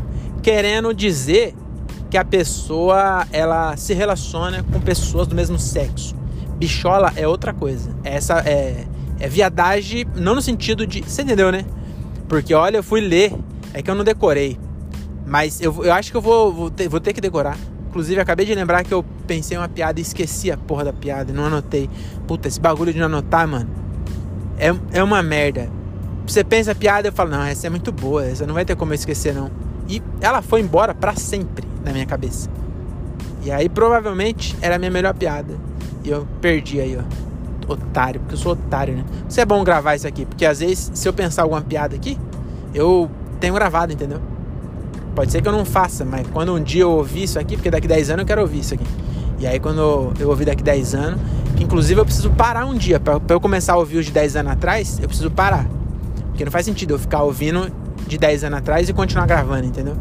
querendo 0.47 0.95
dizer 0.95 1.57
que 2.09 2.17
a 2.17 2.25
pessoa 2.25 3.27
ela 3.33 3.77
se 3.77 3.93
relaciona 3.93 4.63
com 4.63 4.81
pessoas 4.81 5.27
do 5.27 5.35
mesmo 5.35 5.59
sexo. 5.59 6.15
Bichola 6.57 7.13
é 7.17 7.27
outra 7.27 7.53
coisa. 7.53 7.91
Essa 8.05 8.39
é, 8.49 8.85
é 9.19 9.29
viadagem, 9.29 10.07
não 10.15 10.37
no 10.37 10.41
sentido 10.41 10.87
de. 10.87 11.01
Você 11.01 11.23
entendeu, 11.23 11.51
né? 11.51 11.67
Porque 12.29 12.55
olha, 12.55 12.77
eu 12.77 12.85
fui 12.85 13.01
ler, 13.01 13.35
é 13.75 13.83
que 13.83 13.91
eu 13.91 13.95
não 13.97 14.05
decorei. 14.05 14.57
Mas 15.27 15.61
eu, 15.61 15.85
eu 15.85 15.93
acho 15.93 16.13
que 16.13 16.17
eu 16.17 16.21
vou, 16.21 16.53
vou, 16.53 16.71
ter, 16.71 16.89
vou 16.89 17.01
ter 17.01 17.13
que 17.13 17.21
decorar. 17.21 17.59
Inclusive, 17.89 18.21
acabei 18.21 18.47
de 18.47 18.55
lembrar 18.55 18.85
que 18.85 18.95
eu 18.95 19.05
pensei 19.27 19.59
uma 19.59 19.69
piada 19.69 19.99
e 19.99 20.03
esqueci 20.03 20.53
a 20.53 20.57
porra 20.57 20.85
da 20.85 20.93
piada 20.93 21.33
não 21.33 21.47
anotei. 21.47 21.91
Puta, 22.25 22.47
esse 22.47 22.61
bagulho 22.61 22.93
de 22.93 23.01
não 23.01 23.07
anotar, 23.07 23.49
mano, 23.49 23.69
é, 24.57 24.73
é 24.93 25.03
uma 25.03 25.25
merda. 25.25 25.69
Você 26.25 26.45
pensa 26.45 26.71
a 26.71 26.75
piada, 26.77 27.09
eu 27.09 27.13
falo, 27.13 27.31
não, 27.31 27.43
essa 27.43 27.67
é 27.67 27.71
muito 27.71 27.91
boa, 27.91 28.25
essa 28.25 28.47
não 28.47 28.55
vai 28.55 28.65
ter 28.65 28.77
como 28.77 28.93
eu 28.93 28.95
esquecer, 28.95 29.35
não. 29.35 29.66
E 29.89 30.03
ela 30.21 30.43
foi 30.43 30.61
embora 30.61 30.95
para 30.95 31.15
sempre 31.15 31.67
na 31.85 31.93
minha 31.93 32.07
cabeça. 32.07 32.49
E 33.43 33.51
aí, 33.51 33.69
provavelmente, 33.69 34.57
era 34.61 34.77
a 34.77 34.79
minha 34.79 34.91
melhor 34.91 35.15
piada. 35.15 35.55
E 36.05 36.11
eu 36.11 36.27
perdi 36.41 36.81
aí, 36.81 36.99
ó. 36.99 37.73
Otário, 37.73 38.21
porque 38.21 38.35
eu 38.35 38.39
sou 38.39 38.53
otário, 38.53 38.95
né? 38.95 39.05
Isso 39.29 39.41
é 39.41 39.45
bom 39.45 39.63
gravar 39.65 39.97
isso 39.97 40.07
aqui, 40.07 40.25
porque 40.25 40.47
às 40.47 40.61
vezes, 40.61 40.91
se 40.95 41.09
eu 41.09 41.13
pensar 41.13 41.43
alguma 41.43 41.61
piada 41.61 41.97
aqui, 41.97 42.17
eu 42.73 43.11
tenho 43.41 43.55
gravado, 43.55 43.93
entendeu? 43.93 44.21
Pode 45.17 45.33
ser 45.33 45.41
que 45.41 45.49
eu 45.49 45.53
não 45.53 45.65
faça, 45.65 46.05
mas 46.05 46.27
quando 46.29 46.55
um 46.55 46.63
dia 46.63 46.83
eu 46.83 46.91
ouvir 46.91 47.25
isso 47.25 47.39
aqui, 47.39 47.57
porque 47.57 47.71
daqui 47.71 47.89
10 47.89 48.11
anos 48.11 48.21
eu 48.21 48.27
quero 48.27 48.43
ouvir 48.43 48.61
isso 48.61 48.75
aqui. 48.75 48.85
E 49.39 49.47
aí 49.47 49.59
quando 49.59 50.13
eu 50.19 50.29
ouvir 50.29 50.45
daqui 50.45 50.63
10 50.63 50.95
anos, 50.95 51.21
que 51.57 51.65
inclusive 51.65 52.01
eu 52.01 52.05
preciso 52.05 52.31
parar 52.31 52.67
um 52.67 52.75
dia. 52.75 53.01
para 53.01 53.21
eu 53.29 53.41
começar 53.41 53.73
a 53.73 53.77
ouvir 53.77 53.99
os 53.99 54.07
de 54.07 54.13
10 54.13 54.37
anos 54.37 54.53
atrás, 54.53 54.99
eu 55.01 55.09
preciso 55.09 55.31
parar. 55.31 55.67
Porque 56.29 56.45
não 56.45 56.53
faz 56.53 56.67
sentido 56.67 56.95
eu 56.95 56.99
ficar 56.99 57.23
ouvindo 57.23 57.73
de 58.07 58.19
10 58.19 58.45
anos 58.45 58.59
atrás 58.59 58.89
e 58.89 58.93
continuar 58.93 59.27
gravando, 59.27 59.67
entendeu? 59.67 59.97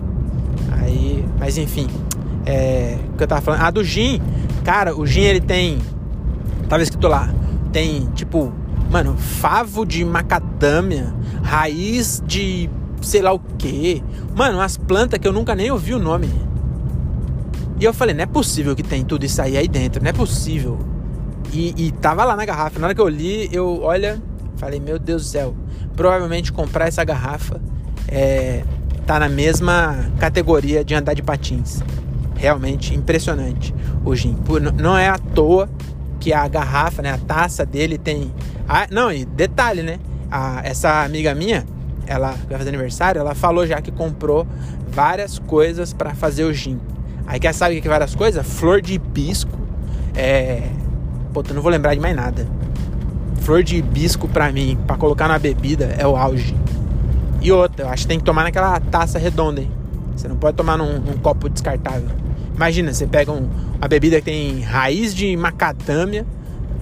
Aí, 0.71 1.25
mas 1.39 1.57
enfim. 1.57 1.87
É, 2.45 2.97
o 3.13 3.17
que 3.17 3.23
eu 3.23 3.27
tava 3.27 3.41
falando? 3.41 3.61
Ah, 3.61 3.71
do 3.71 3.83
gin. 3.83 4.21
Cara, 4.63 4.95
o 4.95 5.05
gin 5.05 5.21
ele 5.21 5.41
tem. 5.41 5.79
Tava 6.69 6.83
escrito 6.83 7.07
lá. 7.07 7.33
Tem 7.71 8.07
tipo, 8.13 8.53
mano, 8.89 9.17
favo 9.17 9.85
de 9.85 10.05
macadâmia, 10.05 11.13
raiz 11.43 12.23
de 12.25 12.69
sei 13.01 13.21
lá 13.21 13.33
o 13.33 13.39
que. 13.39 14.03
Mano, 14.35 14.57
umas 14.57 14.77
plantas 14.77 15.19
que 15.19 15.27
eu 15.27 15.33
nunca 15.33 15.55
nem 15.55 15.71
ouvi 15.71 15.93
o 15.93 15.99
nome. 15.99 16.29
E 17.79 17.83
eu 17.83 17.93
falei, 17.93 18.15
não 18.15 18.23
é 18.23 18.25
possível 18.25 18.75
que 18.75 18.83
tem 18.83 19.03
tudo 19.03 19.25
isso 19.25 19.41
aí 19.41 19.57
aí 19.57 19.67
dentro, 19.67 20.01
não 20.01 20.09
é 20.09 20.13
possível. 20.13 20.79
E, 21.51 21.87
e 21.87 21.91
tava 21.91 22.23
lá 22.23 22.35
na 22.35 22.45
garrafa. 22.45 22.79
Na 22.79 22.87
hora 22.87 22.95
que 22.95 23.01
eu 23.01 23.07
li, 23.07 23.49
eu, 23.51 23.81
olha, 23.81 24.21
falei, 24.55 24.79
meu 24.79 24.97
Deus 24.97 25.23
do 25.23 25.27
céu. 25.27 25.55
Provavelmente 25.95 26.51
comprar 26.51 26.87
essa 26.87 27.03
garrafa 27.03 27.61
é, 28.07 28.63
tá 29.05 29.19
na 29.19 29.29
mesma 29.29 30.09
categoria 30.19 30.83
de 30.83 30.93
andar 30.95 31.13
de 31.13 31.21
patins. 31.21 31.81
Realmente 32.35 32.93
impressionante 32.93 33.73
o 34.03 34.15
gin. 34.15 34.37
Não 34.81 34.97
é 34.97 35.07
à 35.07 35.17
toa 35.17 35.69
que 36.19 36.33
a 36.33 36.47
garrafa, 36.47 37.01
né, 37.01 37.11
a 37.11 37.17
taça 37.17 37.65
dele 37.65 37.97
tem. 37.97 38.31
Ah, 38.67 38.87
não, 38.89 39.11
e 39.11 39.25
detalhe, 39.25 39.83
né? 39.83 39.99
A, 40.29 40.61
essa 40.63 41.03
amiga 41.03 41.33
minha, 41.35 41.65
ela 42.07 42.35
vai 42.49 42.57
fazer 42.57 42.69
aniversário, 42.69 43.19
ela 43.19 43.35
falou 43.35 43.65
já 43.65 43.81
que 43.81 43.91
comprou 43.91 44.45
várias 44.91 45.39
coisas 45.39 45.93
para 45.93 46.13
fazer 46.13 46.43
o 46.43 46.53
gin. 46.53 46.79
Aí 47.27 47.39
quer 47.39 47.53
saber 47.53 47.81
que 47.81 47.87
é 47.87 47.91
várias 47.91 48.13
coisas? 48.15 48.45
Flor 48.45 48.81
de 48.81 48.93
hibisco, 48.93 49.57
É. 50.15 50.69
Puta, 51.33 51.51
eu 51.51 51.55
não 51.55 51.61
vou 51.61 51.71
lembrar 51.71 51.93
de 51.93 51.99
mais 51.99 52.15
nada. 52.15 52.47
Flor 53.41 53.61
de 53.61 53.75
hibisco 53.75 54.27
pra 54.27 54.51
mim, 54.51 54.77
pra 54.87 54.95
colocar 54.95 55.27
na 55.27 55.37
bebida, 55.37 55.93
é 55.97 56.07
o 56.07 56.15
auge. 56.15 56.55
E 57.45 57.51
outra, 57.51 57.85
eu 57.85 57.89
acho 57.89 58.01
que 58.01 58.07
tem 58.07 58.17
que 58.17 58.25
tomar 58.25 58.41
naquela 58.41 58.79
taça 58.79 59.19
redonda, 59.19 59.61
hein? 59.61 59.69
Você 60.15 60.27
não 60.27 60.35
pode 60.35 60.57
tomar 60.57 60.79
num, 60.79 60.99
num 60.99 61.15
copo 61.19 61.47
descartável. 61.47 62.09
Imagina, 62.55 62.91
você 62.91 63.05
pega 63.05 63.31
um, 63.31 63.47
uma 63.77 63.87
bebida 63.87 64.17
que 64.17 64.23
tem 64.23 64.61
raiz 64.61 65.13
de 65.13 65.37
macadâmia, 65.37 66.25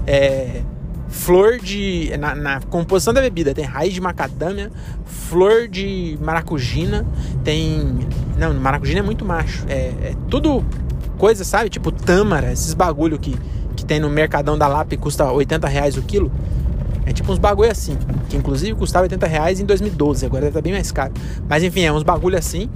é, 0.08 0.62
flor 1.10 1.60
de. 1.60 2.16
Na, 2.18 2.34
na, 2.34 2.62
composição 2.62 3.14
da 3.14 3.20
bebida 3.20 3.54
tem 3.54 3.66
raiz 3.66 3.94
de 3.94 4.00
macadâmia, 4.00 4.72
flor 5.04 5.68
de 5.68 6.18
maracujina, 6.22 7.06
tem. 7.44 8.08
Não, 8.38 8.54
maracujina 8.54 9.02
é 9.02 9.04
muito 9.04 9.26
macho. 9.26 9.66
É, 9.68 9.76
é 10.02 10.16
tudo 10.30 10.64
coisa, 11.18 11.44
sabe? 11.44 11.70
Tipo 11.70 11.92
tâmara, 11.92 12.54
esses 12.54 12.74
bagulho 12.74 13.20
que, 13.20 13.36
que 13.76 13.84
tem 13.84 14.00
no 14.00 14.10
Mercadão 14.10 14.58
da 14.58 14.70
Lapa 14.70 14.94
e 14.94 14.98
custa 14.98 15.30
80 15.30 15.68
reais 15.68 15.98
o 15.98 16.02
quilo. 16.02 16.32
É 17.06 17.12
tipo 17.12 17.32
uns 17.32 17.40
bagulho 17.40 17.72
assim, 17.72 17.98
que 18.30 18.38
inclusive 18.38 18.74
custava 18.76 19.04
80 19.04 19.28
reais 19.28 19.60
em 19.60 19.66
2012, 19.66 20.26
agora 20.26 20.48
estar 20.48 20.62
bem 20.62 20.74
mais 20.74 20.92
caro. 20.92 21.14
Mas 21.50 21.64
enfim, 21.64 21.82
é 21.82 21.92
uns 21.92 22.04
bagulho 22.04 22.38
assim. 22.38 22.70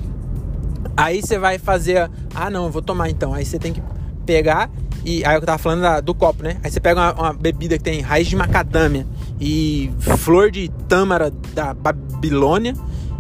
Aí 0.96 1.22
você 1.22 1.38
vai 1.38 1.58
fazer. 1.58 2.10
Ah, 2.34 2.50
não, 2.50 2.66
eu 2.66 2.72
vou 2.72 2.82
tomar 2.82 3.10
então. 3.10 3.34
Aí 3.34 3.46
você 3.46 3.58
tem 3.58 3.72
que 3.72 3.82
pegar 4.26 4.70
e 5.06 5.24
aí 5.24 5.36
eu 5.36 5.42
tava 5.42 5.58
falando 5.58 5.82
da, 5.82 6.02
do 6.02 6.14
copo, 6.14 6.44
né? 6.44 6.58
Aí 6.62 6.70
você 6.70 6.80
pega 6.80 7.00
uma, 7.00 7.14
uma, 7.14 7.34
bebida 7.34 7.78
que 7.78 7.84
tem 7.84 8.02
raiz 8.02 8.28
de 8.28 8.36
macadâmia 8.36 9.08
e 9.40 9.90
flor 10.18 10.52
de 10.52 10.70
tâmara 10.88 11.32
da 11.54 11.74
Babilônia. 11.74 12.74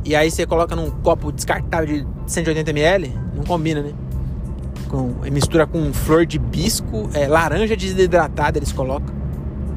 E 0.03 0.15
aí 0.15 0.29
você 0.29 0.45
coloca 0.45 0.75
num 0.75 0.89
copo 0.89 1.31
descartável 1.31 1.85
de 1.85 2.07
180ml. 2.27 3.11
Não 3.35 3.43
combina, 3.43 3.81
né? 3.81 3.93
Com, 4.89 5.13
mistura 5.31 5.65
com 5.65 5.93
flor 5.93 6.25
de 6.25 6.39
bisco, 6.39 7.09
é, 7.13 7.27
laranja 7.27 7.75
desidratada 7.75 8.57
eles 8.57 8.71
colocam. 8.71 9.15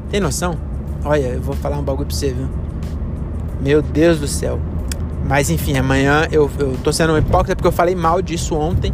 Tem 0.09 0.19
noção? 0.19 0.57
Olha, 1.03 1.27
eu 1.27 1.41
vou 1.41 1.55
falar 1.55 1.77
um 1.77 1.83
bagulho 1.83 2.05
pra 2.05 2.15
você, 2.15 2.31
viu? 2.31 2.47
Meu 3.59 3.81
Deus 3.81 4.19
do 4.19 4.27
céu. 4.27 4.59
Mas 5.27 5.49
enfim, 5.49 5.77
amanhã 5.77 6.27
eu, 6.31 6.49
eu 6.59 6.77
tô 6.83 6.93
sendo 6.93 7.13
um 7.13 7.17
hipócrita 7.17 7.55
porque 7.55 7.67
eu 7.67 7.71
falei 7.71 7.95
mal 7.95 8.21
disso 8.21 8.55
ontem. 8.55 8.93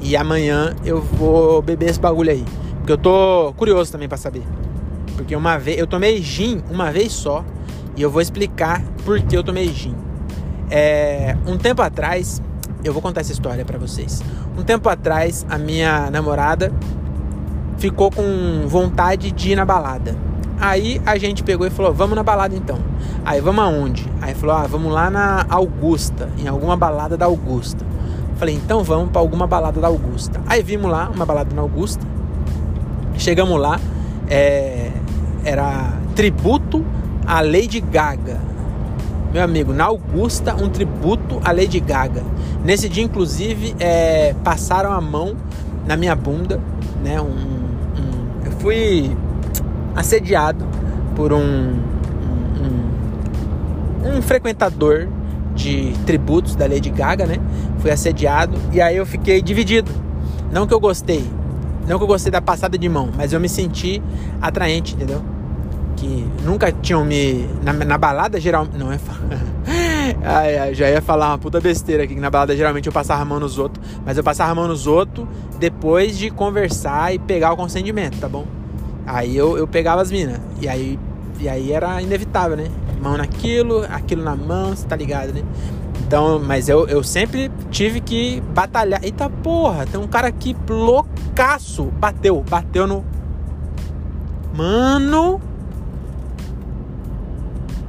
E 0.00 0.16
amanhã 0.16 0.74
eu 0.84 1.00
vou 1.00 1.60
beber 1.60 1.90
esse 1.90 2.00
bagulho 2.00 2.30
aí. 2.30 2.44
Porque 2.78 2.92
eu 2.92 2.98
tô 2.98 3.52
curioso 3.56 3.92
também 3.92 4.08
para 4.08 4.16
saber. 4.16 4.42
Porque 5.14 5.36
uma 5.36 5.58
vez 5.58 5.78
eu 5.78 5.86
tomei 5.86 6.22
gin 6.22 6.62
uma 6.70 6.90
vez 6.90 7.12
só 7.12 7.44
e 7.96 8.02
eu 8.02 8.10
vou 8.10 8.22
explicar 8.22 8.82
por 9.04 9.20
que 9.20 9.36
eu 9.36 9.44
tomei 9.44 9.68
gin. 9.68 9.94
É, 10.70 11.36
um 11.46 11.58
tempo 11.58 11.82
atrás, 11.82 12.40
eu 12.82 12.94
vou 12.94 13.02
contar 13.02 13.20
essa 13.20 13.32
história 13.32 13.64
para 13.64 13.78
vocês. 13.78 14.22
Um 14.56 14.62
tempo 14.62 14.88
atrás, 14.88 15.44
a 15.50 15.58
minha 15.58 16.10
namorada 16.10 16.72
ficou 17.76 18.10
com 18.10 18.66
vontade 18.66 19.30
de 19.30 19.52
ir 19.52 19.56
na 19.56 19.66
balada. 19.66 20.16
Aí 20.62 21.02
a 21.04 21.18
gente 21.18 21.42
pegou 21.42 21.66
e 21.66 21.70
falou: 21.70 21.92
"Vamos 21.92 22.14
na 22.14 22.22
balada 22.22 22.54
então". 22.54 22.78
Aí 23.24 23.40
vamos 23.40 23.64
aonde? 23.64 24.08
Aí 24.20 24.32
falou: 24.32 24.54
"Ah, 24.54 24.66
vamos 24.66 24.92
lá 24.92 25.10
na 25.10 25.44
Augusta, 25.50 26.30
em 26.38 26.46
alguma 26.46 26.76
balada 26.76 27.16
da 27.16 27.26
Augusta". 27.26 27.84
Falei, 28.36 28.54
então 28.54 28.82
vamos 28.82 29.10
para 29.10 29.20
alguma 29.20 29.46
balada 29.46 29.80
da 29.80 29.88
Augusta. 29.88 30.40
Aí 30.46 30.62
vimos 30.62 30.90
lá 30.90 31.10
uma 31.14 31.24
balada 31.26 31.54
na 31.54 31.62
Augusta. 31.62 32.04
Chegamos 33.16 33.60
lá, 33.60 33.78
é, 34.28 34.90
era 35.44 35.92
tributo 36.14 36.84
à 37.26 37.40
Lady 37.40 37.80
Gaga. 37.80 38.40
Meu 39.32 39.42
amigo, 39.42 39.72
na 39.72 39.84
Augusta, 39.84 40.54
um 40.54 40.68
tributo 40.68 41.40
à 41.44 41.52
Lady 41.52 41.80
Gaga. 41.80 42.22
Nesse 42.64 42.88
dia, 42.88 43.02
inclusive, 43.02 43.74
é, 43.78 44.34
passaram 44.42 44.92
a 44.92 45.00
mão 45.00 45.36
na 45.86 45.96
minha 45.96 46.14
bunda, 46.14 46.60
né? 47.02 47.20
Um, 47.20 47.26
um, 47.26 48.44
eu 48.44 48.52
fui 48.58 49.16
assediado 49.94 50.66
por 51.14 51.32
um, 51.32 51.78
um, 52.60 54.16
um 54.16 54.22
frequentador 54.22 55.08
de 55.54 55.92
tributos 56.06 56.54
da 56.54 56.66
Lady 56.66 56.90
Gaga, 56.90 57.26
né? 57.26 57.36
Fui 57.78 57.90
assediado 57.90 58.56
e 58.72 58.80
aí 58.80 58.96
eu 58.96 59.06
fiquei 59.06 59.42
dividido. 59.42 59.90
Não 60.50 60.66
que 60.66 60.74
eu 60.74 60.80
gostei, 60.80 61.24
não 61.86 61.98
que 61.98 62.04
eu 62.04 62.08
gostei 62.08 62.30
da 62.30 62.40
passada 62.40 62.78
de 62.78 62.88
mão, 62.88 63.10
mas 63.16 63.32
eu 63.32 63.40
me 63.40 63.48
senti 63.48 64.02
atraente, 64.40 64.94
entendeu? 64.94 65.22
Que 65.96 66.26
nunca 66.44 66.72
tinham 66.72 67.04
me. 67.04 67.48
Na, 67.62 67.72
na 67.72 67.98
balada 67.98 68.40
geral. 68.40 68.66
Não 68.76 68.92
é. 68.92 68.98
ai, 70.24 70.58
ai, 70.58 70.74
já 70.74 70.88
ia 70.88 71.02
falar 71.02 71.28
uma 71.28 71.38
puta 71.38 71.60
besteira 71.60 72.04
aqui, 72.04 72.14
que 72.14 72.20
na 72.20 72.30
balada 72.30 72.56
geralmente 72.56 72.86
eu 72.86 72.92
passava 72.92 73.22
a 73.22 73.24
mão 73.24 73.40
nos 73.40 73.58
outros, 73.58 73.84
mas 74.04 74.16
eu 74.16 74.24
passava 74.24 74.52
a 74.52 74.54
mão 74.54 74.68
nos 74.68 74.86
outros 74.86 75.26
depois 75.58 76.16
de 76.18 76.30
conversar 76.30 77.14
e 77.14 77.18
pegar 77.18 77.52
o 77.52 77.56
consentimento, 77.56 78.18
tá 78.18 78.28
bom? 78.28 78.46
Aí 79.06 79.36
eu, 79.36 79.56
eu 79.58 79.66
pegava 79.66 80.00
as 80.00 80.10
minas. 80.10 80.40
E 80.60 80.68
aí, 80.68 80.98
e 81.40 81.48
aí 81.48 81.72
era 81.72 82.00
inevitável, 82.00 82.56
né? 82.56 82.70
mão 83.02 83.16
naquilo, 83.16 83.84
aquilo 83.90 84.22
na 84.22 84.36
mão, 84.36 84.70
você 84.70 84.86
tá 84.86 84.94
ligado, 84.94 85.34
né? 85.34 85.42
Então, 86.06 86.38
mas 86.38 86.68
eu, 86.68 86.86
eu 86.86 87.02
sempre 87.02 87.50
tive 87.70 88.00
que 88.00 88.40
batalhar. 88.54 89.02
Eita 89.02 89.28
porra, 89.28 89.86
tem 89.86 90.00
um 90.00 90.06
cara 90.06 90.28
aqui 90.28 90.56
loucaço. 90.68 91.84
Bateu, 91.98 92.44
bateu 92.48 92.86
no. 92.86 93.04
Mano. 94.54 95.40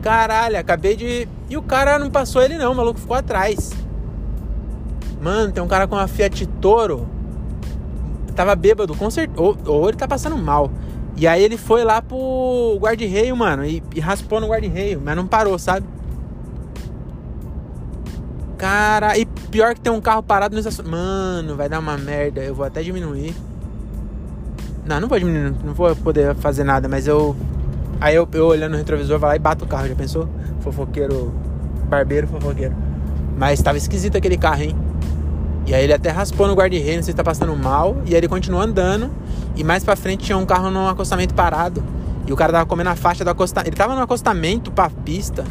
Caralho, 0.02 0.58
acabei 0.58 0.96
de. 0.96 1.28
E 1.50 1.58
o 1.58 1.62
cara 1.62 2.00
não 2.00 2.10
passou 2.10 2.42
ele 2.42 2.58
não, 2.58 2.72
o 2.72 2.76
maluco 2.76 3.00
ficou 3.00 3.16
atrás. 3.16 3.72
Mano, 5.22 5.52
tem 5.52 5.62
um 5.64 5.68
cara 5.68 5.88
com 5.88 5.96
uma 5.96 6.08
Fiat 6.08 6.46
Toro. 6.62 7.08
Tava 8.36 8.56
bêbado, 8.56 8.96
com 8.96 9.10
certeza. 9.12 9.40
Ou, 9.40 9.58
ou 9.66 9.90
ele 9.90 9.98
tá 9.98 10.08
passando 10.08 10.38
mal. 10.38 10.72
E 11.16 11.28
aí 11.28 11.44
ele 11.44 11.58
foi 11.58 11.84
lá 11.84 12.02
pro 12.02 12.78
guarda-reio, 12.80 13.36
mano, 13.38 13.64
e, 13.64 13.84
e 13.96 14.00
raspou 14.00 14.42
no 14.42 14.48
guarda-reio, 14.48 15.02
mas 15.04 15.16
não 15.16 15.28
parou, 15.28 15.58
sabe? 15.60 15.86
Cara, 18.64 19.18
e 19.18 19.26
pior 19.26 19.76
que 19.76 19.82
tem 19.82 19.92
um 19.92 20.00
carro 20.00 20.24
parado 20.24 20.54
no 20.54 20.60
estacionamento. 20.60 20.98
Mano, 20.98 21.56
vai 21.58 21.68
dar 21.68 21.80
uma 21.80 21.98
merda. 21.98 22.42
Eu 22.42 22.56
vou 22.56 22.66
até 22.66 22.82
diminuir. 22.82 23.36
Não, 24.86 25.02
não 25.02 25.08
vou 25.10 25.20
diminuir, 25.20 25.54
não 25.66 25.74
vou 25.74 25.94
poder 25.98 26.34
fazer 26.36 26.64
nada, 26.64 26.88
mas 26.88 27.06
eu. 27.06 27.36
Aí 28.00 28.16
eu, 28.16 28.26
eu 28.32 28.46
olhando 28.46 28.72
no 28.72 28.78
retrovisor, 28.78 29.20
vai 29.20 29.32
lá 29.32 29.36
e 29.36 29.40
bato 29.40 29.66
o 29.66 29.68
carro, 29.68 29.90
já 29.90 29.96
pensou? 29.96 30.30
Fofoqueiro, 30.62 31.34
barbeiro, 31.90 32.26
fofoqueiro. 32.28 32.74
Mas 33.38 33.62
tava 33.62 33.78
esquisito 33.78 34.18
aquele 34.18 34.38
carro, 34.38 34.64
hein? 34.64 34.76
E 35.66 35.74
aí 35.74 35.84
ele 35.84 35.94
até 35.94 36.10
raspou 36.10 36.48
no 36.48 36.54
guarda-reio, 36.54 36.98
não 36.98 37.04
sei 37.04 37.12
se 37.12 37.14
tá 37.14 37.24
passando 37.24 37.56
mal. 37.56 37.98
E 38.06 38.12
aí 38.12 38.16
ele 38.16 38.28
continuou 38.28 38.62
andando. 38.62 39.10
E 39.56 39.64
mais 39.64 39.84
pra 39.84 39.96
frente 39.96 40.26
tinha 40.26 40.38
um 40.38 40.46
carro 40.46 40.70
no 40.70 40.88
acostamento 40.88 41.34
parado. 41.34 41.84
E 42.28 42.34
o 42.34 42.36
cara 42.36 42.52
tava 42.52 42.66
comendo 42.66 42.90
a 42.90 42.96
faixa 42.96 43.24
do 43.24 43.30
acostamento. 43.30 43.70
Ele 43.70 43.78
tava 43.78 43.96
no 43.96 44.02
acostamento 44.02 44.72
pra 44.72 44.90
pista. 44.90 45.44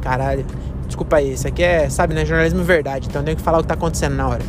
Caralho. 0.00 0.46
Desculpa 0.86 1.16
aí, 1.16 1.32
isso 1.32 1.48
aqui 1.48 1.62
é, 1.62 1.88
sabe, 1.90 2.14
né? 2.14 2.24
Jornalismo 2.24 2.62
verdade. 2.62 3.08
Então 3.08 3.20
eu 3.20 3.24
tenho 3.24 3.36
que 3.36 3.42
falar 3.42 3.58
o 3.58 3.62
que 3.62 3.68
tá 3.68 3.74
acontecendo 3.74 4.14
na 4.14 4.28
hora. 4.28 4.42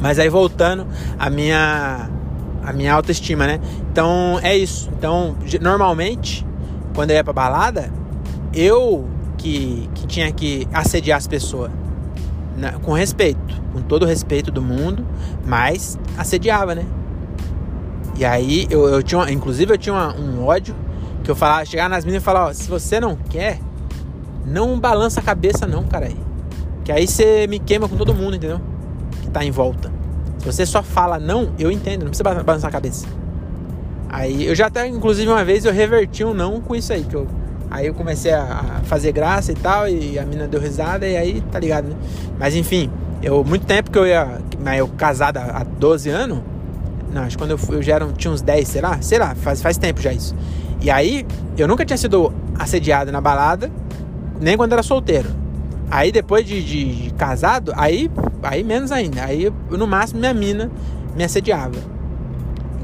Mas 0.00 0.18
aí 0.18 0.28
voltando, 0.28 0.86
a 1.18 1.28
minha. 1.28 2.08
A 2.62 2.72
minha 2.72 2.92
autoestima, 2.92 3.46
né? 3.46 3.60
Então 3.90 4.38
é 4.42 4.56
isso. 4.56 4.90
Então, 4.98 5.34
normalmente, 5.60 6.46
quando 6.94 7.10
eu 7.10 7.16
ia 7.16 7.24
pra 7.24 7.32
balada, 7.32 7.90
eu 8.52 9.08
que, 9.38 9.88
que 9.94 10.06
tinha 10.06 10.30
que 10.30 10.68
assediar 10.72 11.16
as 11.16 11.26
pessoas. 11.26 11.70
Né? 12.58 12.74
Com 12.82 12.92
respeito, 12.92 13.38
com 13.72 13.80
todo 13.80 14.02
o 14.02 14.06
respeito 14.06 14.50
do 14.50 14.60
mundo, 14.60 15.06
mas 15.46 15.96
assediava, 16.16 16.74
né? 16.74 16.84
E 18.16 18.24
aí 18.24 18.66
eu, 18.68 18.88
eu 18.88 19.00
tinha, 19.00 19.30
inclusive 19.30 19.72
eu 19.72 19.78
tinha 19.78 19.94
uma, 19.94 20.12
um 20.16 20.44
ódio 20.44 20.74
que 21.22 21.30
eu 21.30 21.36
falava, 21.36 21.64
chegar 21.64 21.88
nas 21.88 22.04
meninas 22.04 22.22
e 22.22 22.24
falar, 22.24 22.46
ó, 22.46 22.52
se 22.52 22.68
você 22.68 22.98
não 22.98 23.14
quer, 23.14 23.60
não 24.44 24.78
balança 24.80 25.20
a 25.20 25.22
cabeça 25.22 25.66
não, 25.66 25.84
cara. 25.84 26.10
Que 26.84 26.90
aí 26.90 27.06
você 27.06 27.46
me 27.46 27.60
queima 27.60 27.88
com 27.88 27.96
todo 27.96 28.12
mundo, 28.12 28.34
entendeu? 28.34 28.60
Que 29.22 29.30
tá 29.30 29.44
em 29.44 29.50
volta. 29.52 29.92
Se 30.38 30.46
você 30.46 30.66
só 30.66 30.82
fala 30.82 31.18
não, 31.18 31.52
eu 31.58 31.70
entendo, 31.70 32.02
não 32.02 32.08
precisa 32.08 32.42
balançar 32.42 32.70
a 32.70 32.72
cabeça. 32.72 33.06
Aí 34.08 34.46
eu 34.46 34.54
já 34.54 34.66
até, 34.66 34.86
inclusive, 34.86 35.30
uma 35.30 35.44
vez 35.44 35.64
eu 35.64 35.72
reverti 35.72 36.24
um 36.24 36.34
não 36.34 36.60
com 36.60 36.74
isso 36.74 36.92
aí, 36.92 37.04
que 37.04 37.14
eu. 37.14 37.28
Aí 37.70 37.86
eu 37.86 37.94
comecei 37.94 38.32
a 38.32 38.80
fazer 38.84 39.12
graça 39.12 39.52
e 39.52 39.54
tal, 39.54 39.88
e 39.88 40.18
a 40.18 40.24
mina 40.24 40.46
deu 40.48 40.60
risada, 40.60 41.06
e 41.06 41.16
aí, 41.16 41.42
tá 41.52 41.58
ligado, 41.58 41.88
né? 41.88 41.96
Mas 42.38 42.54
enfim, 42.54 42.90
eu, 43.22 43.44
muito 43.44 43.66
tempo 43.66 43.90
que 43.90 43.98
eu 43.98 44.06
ia. 44.06 44.38
Mas 44.62 44.78
eu 44.78 44.88
casado 44.88 45.38
há 45.38 45.64
12 45.64 46.08
anos, 46.08 46.40
não, 47.12 47.22
acho 47.22 47.36
que 47.36 47.42
quando 47.42 47.52
eu, 47.52 47.58
fui, 47.58 47.76
eu 47.76 47.82
já 47.82 47.96
era, 47.96 48.06
tinha 48.12 48.32
uns 48.32 48.40
10, 48.40 48.68
sei 48.68 48.80
lá, 48.80 48.98
sei 49.00 49.18
lá, 49.18 49.34
faz, 49.34 49.62
faz 49.62 49.76
tempo 49.76 50.00
já 50.00 50.12
isso. 50.12 50.34
E 50.80 50.90
aí, 50.90 51.26
eu 51.56 51.68
nunca 51.68 51.84
tinha 51.84 51.96
sido 51.96 52.32
assediado 52.58 53.12
na 53.12 53.20
balada, 53.20 53.70
nem 54.40 54.56
quando 54.56 54.72
era 54.72 54.82
solteiro. 54.82 55.28
Aí 55.90 56.12
depois 56.12 56.46
de, 56.46 56.62
de, 56.62 57.02
de 57.04 57.10
casado, 57.14 57.72
aí, 57.74 58.10
aí 58.42 58.62
menos 58.62 58.92
ainda. 58.92 59.24
Aí 59.24 59.50
no 59.70 59.86
máximo 59.86 60.20
minha 60.20 60.34
mina 60.34 60.70
me 61.16 61.24
assediava. 61.24 61.76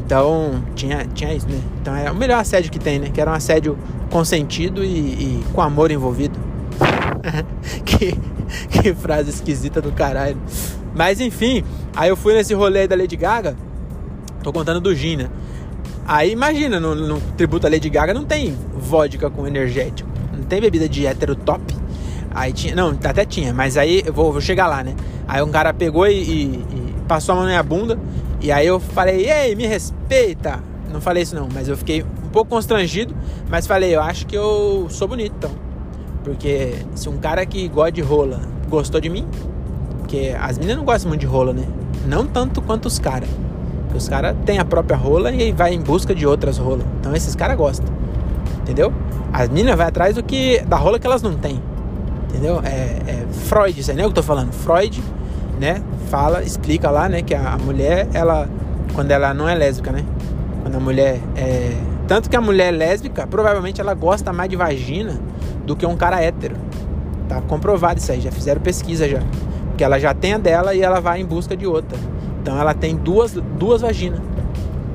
Então 0.04 0.62
tinha, 0.74 1.06
tinha 1.14 1.34
isso, 1.34 1.48
né? 1.48 1.60
Então 1.80 1.94
é 1.94 2.10
o 2.10 2.14
melhor 2.14 2.40
assédio 2.40 2.70
que 2.70 2.78
tem, 2.78 2.98
né? 2.98 3.10
Que 3.12 3.20
era 3.20 3.30
um 3.30 3.34
assédio 3.34 3.78
consentido 4.10 4.84
e, 4.84 4.88
e 4.88 5.44
com 5.52 5.60
amor 5.60 5.90
envolvido. 5.90 6.38
que, 7.84 8.18
que 8.68 8.94
frase 8.94 9.30
esquisita 9.30 9.80
do 9.80 9.92
caralho. 9.92 10.36
Mas 10.94 11.20
enfim, 11.20 11.64
aí 11.94 12.08
eu 12.08 12.16
fui 12.16 12.34
nesse 12.34 12.54
rolê 12.54 12.86
da 12.86 12.96
Lady 12.96 13.16
Gaga. 13.16 13.56
Tô 14.42 14.52
contando 14.52 14.80
do 14.80 14.94
Gina. 14.94 15.30
Aí 16.06 16.30
imagina, 16.30 16.78
no, 16.78 16.94
no 16.94 17.20
tributo 17.36 17.66
a 17.66 17.70
Lady 17.70 17.88
Gaga 17.88 18.12
não 18.12 18.24
tem 18.24 18.56
vodka 18.74 19.30
com 19.30 19.46
energético. 19.46 20.08
Não 20.36 20.44
tem 20.44 20.60
bebida 20.60 20.88
de 20.88 21.06
hétero 21.06 21.34
top. 21.34 21.74
Aí 22.30 22.52
tinha. 22.52 22.74
Não, 22.74 22.90
até 22.90 23.24
tinha, 23.24 23.54
mas 23.54 23.76
aí 23.76 24.02
eu 24.04 24.12
vou, 24.12 24.32
vou 24.32 24.40
chegar 24.40 24.66
lá, 24.66 24.82
né? 24.82 24.94
Aí 25.26 25.42
um 25.42 25.50
cara 25.50 25.72
pegou 25.72 26.06
e, 26.06 26.12
e, 26.12 26.42
e, 26.44 26.94
passou 27.08 27.32
a 27.32 27.36
mão 27.36 27.44
na 27.44 27.50
minha 27.50 27.62
bunda. 27.62 27.98
E 28.40 28.52
aí 28.52 28.66
eu 28.66 28.78
falei, 28.78 29.30
ei, 29.30 29.54
me 29.54 29.66
respeita. 29.66 30.60
Não 30.92 31.00
falei 31.00 31.22
isso 31.22 31.34
não, 31.34 31.48
mas 31.52 31.68
eu 31.68 31.76
fiquei 31.76 32.04
pouco 32.34 32.50
constrangido. 32.50 33.14
Mas 33.48 33.64
falei, 33.66 33.94
eu 33.94 34.02
acho 34.02 34.26
que 34.26 34.36
eu 34.36 34.88
sou 34.90 35.06
bonito, 35.06 35.34
então. 35.38 35.50
Porque 36.24 36.74
se 36.94 37.08
um 37.08 37.16
cara 37.16 37.46
que 37.46 37.68
gosta 37.68 37.92
de 37.92 38.00
rola 38.00 38.40
gostou 38.68 39.00
de 39.00 39.08
mim, 39.08 39.24
porque 39.98 40.34
as 40.38 40.58
meninas 40.58 40.78
não 40.78 40.84
gostam 40.84 41.08
muito 41.08 41.20
de 41.20 41.26
rola, 41.26 41.52
né? 41.52 41.64
Não 42.06 42.26
tanto 42.26 42.60
quanto 42.60 42.86
os 42.86 42.98
caras. 42.98 43.28
Os 43.94 44.08
caras 44.08 44.34
têm 44.44 44.58
a 44.58 44.64
própria 44.64 44.96
rola 44.96 45.30
e 45.30 45.52
vai 45.52 45.72
em 45.72 45.80
busca 45.80 46.12
de 46.12 46.26
outras 46.26 46.58
rolas. 46.58 46.84
Então 46.98 47.14
esses 47.14 47.36
caras 47.36 47.56
gostam. 47.56 47.86
Entendeu? 48.62 48.92
As 49.32 49.48
meninas 49.48 49.76
vai 49.76 49.86
atrás 49.86 50.16
do 50.16 50.22
que 50.22 50.60
da 50.66 50.76
rola 50.76 50.98
que 50.98 51.06
elas 51.06 51.22
não 51.22 51.34
têm. 51.34 51.62
Entendeu? 52.28 52.60
É, 52.64 52.98
é 53.06 53.26
Freud, 53.30 53.78
isso 53.78 53.90
aí, 53.92 53.96
né? 53.96 54.02
O 54.02 54.06
que 54.06 54.10
eu 54.10 54.14
tô 54.14 54.22
falando. 54.22 54.52
Freud, 54.52 55.00
né? 55.60 55.82
Fala, 56.10 56.42
explica 56.42 56.90
lá, 56.90 57.08
né? 57.08 57.22
Que 57.22 57.34
a, 57.34 57.56
mulher, 57.58 58.08
ela. 58.12 58.48
Quando 58.92 59.10
ela 59.10 59.32
não 59.32 59.48
é 59.48 59.54
lésbica, 59.54 59.92
né? 59.92 60.04
Quando 60.62 60.74
a 60.74 60.80
mulher 60.80 61.20
é. 61.36 61.93
Tanto 62.06 62.28
que 62.28 62.36
a 62.36 62.40
mulher 62.40 62.70
lésbica, 62.70 63.26
provavelmente 63.26 63.80
ela 63.80 63.94
gosta 63.94 64.32
mais 64.32 64.50
de 64.50 64.56
vagina 64.56 65.18
do 65.64 65.74
que 65.74 65.86
um 65.86 65.96
cara 65.96 66.20
hétero. 66.20 66.56
Tá 67.28 67.40
comprovado 67.40 67.98
isso 67.98 68.12
aí, 68.12 68.20
já 68.20 68.30
fizeram 68.30 68.60
pesquisa 68.60 69.08
já. 69.08 69.20
Porque 69.68 69.82
ela 69.82 69.98
já 69.98 70.12
tem 70.12 70.34
a 70.34 70.38
dela 70.38 70.74
e 70.74 70.82
ela 70.82 71.00
vai 71.00 71.20
em 71.20 71.24
busca 71.24 71.56
de 71.56 71.66
outra. 71.66 71.98
Então 72.42 72.58
ela 72.60 72.74
tem 72.74 72.94
duas, 72.94 73.32
duas 73.32 73.80
vaginas. 73.80 74.20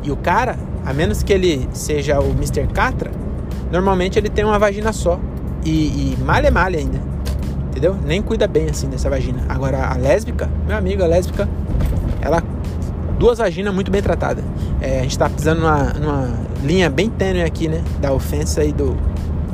E 0.03 0.11
o 0.11 0.15
cara, 0.15 0.55
a 0.85 0.93
menos 0.93 1.23
que 1.23 1.33
ele 1.33 1.67
seja 1.73 2.19
o 2.19 2.29
Mr. 2.29 2.67
Catra, 2.67 3.11
normalmente 3.71 4.19
ele 4.19 4.29
tem 4.29 4.45
uma 4.45 4.59
vagina 4.59 4.93
só. 4.93 5.19
E, 5.65 6.13
e 6.13 6.17
malha 6.23 6.51
malha 6.51 6.79
ainda. 6.79 6.99
Entendeu? 7.69 7.97
Nem 8.05 8.21
cuida 8.21 8.47
bem 8.47 8.69
assim 8.69 8.87
dessa 8.87 9.09
vagina. 9.09 9.43
Agora 9.49 9.87
a 9.87 9.95
lésbica, 9.95 10.49
meu 10.67 10.77
amigo, 10.77 11.03
a 11.03 11.07
lésbica, 11.07 11.49
ela. 12.21 12.41
Duas 13.17 13.39
vaginas 13.39 13.73
muito 13.73 13.91
bem 13.91 14.01
tratadas. 14.01 14.43
É, 14.79 14.99
a 14.99 15.01
gente 15.01 15.19
tá 15.19 15.29
pisando 15.29 15.59
numa, 15.59 15.93
numa 15.93 16.48
linha 16.63 16.89
bem 16.89 17.09
tênue 17.09 17.43
aqui, 17.43 17.67
né? 17.67 17.83
Da 17.99 18.11
ofensa 18.11 18.63
e 18.63 18.71
do, 18.71 18.95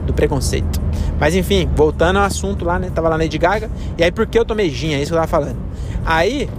do 0.06 0.14
preconceito. 0.14 0.82
Mas 1.20 1.36
enfim, 1.36 1.70
voltando 1.76 2.18
ao 2.18 2.26
assunto 2.26 2.66
lá, 2.66 2.80
né? 2.80 2.92
Tava 2.94 3.10
lá 3.10 3.18
na 3.18 3.24
Lady 3.24 3.38
Gaga. 3.38 3.70
E 3.98 4.04
aí, 4.04 4.12
por 4.12 4.26
que 4.26 4.38
eu 4.38 4.46
tomei 4.46 4.70
gin? 4.70 4.94
É 4.94 5.02
isso 5.02 5.12
que 5.12 5.14
eu 5.14 5.18
tava 5.18 5.28
falando. 5.28 5.58
Aí, 6.06 6.50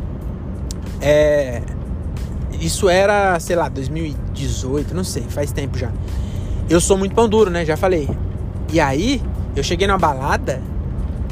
é, 1.00 1.62
isso 2.60 2.88
era, 2.88 3.38
sei 3.38 3.56
lá, 3.56 3.68
2018, 3.68 4.94
não 4.94 5.04
sei, 5.04 5.24
faz 5.28 5.52
tempo 5.52 5.78
já. 5.78 5.90
Eu 6.68 6.80
sou 6.80 6.96
muito 6.96 7.14
pão 7.14 7.28
duro, 7.28 7.50
né? 7.50 7.64
Já 7.64 7.76
falei. 7.76 8.08
E 8.72 8.80
aí, 8.80 9.22
eu 9.54 9.62
cheguei 9.62 9.86
numa 9.86 9.98
balada 9.98 10.60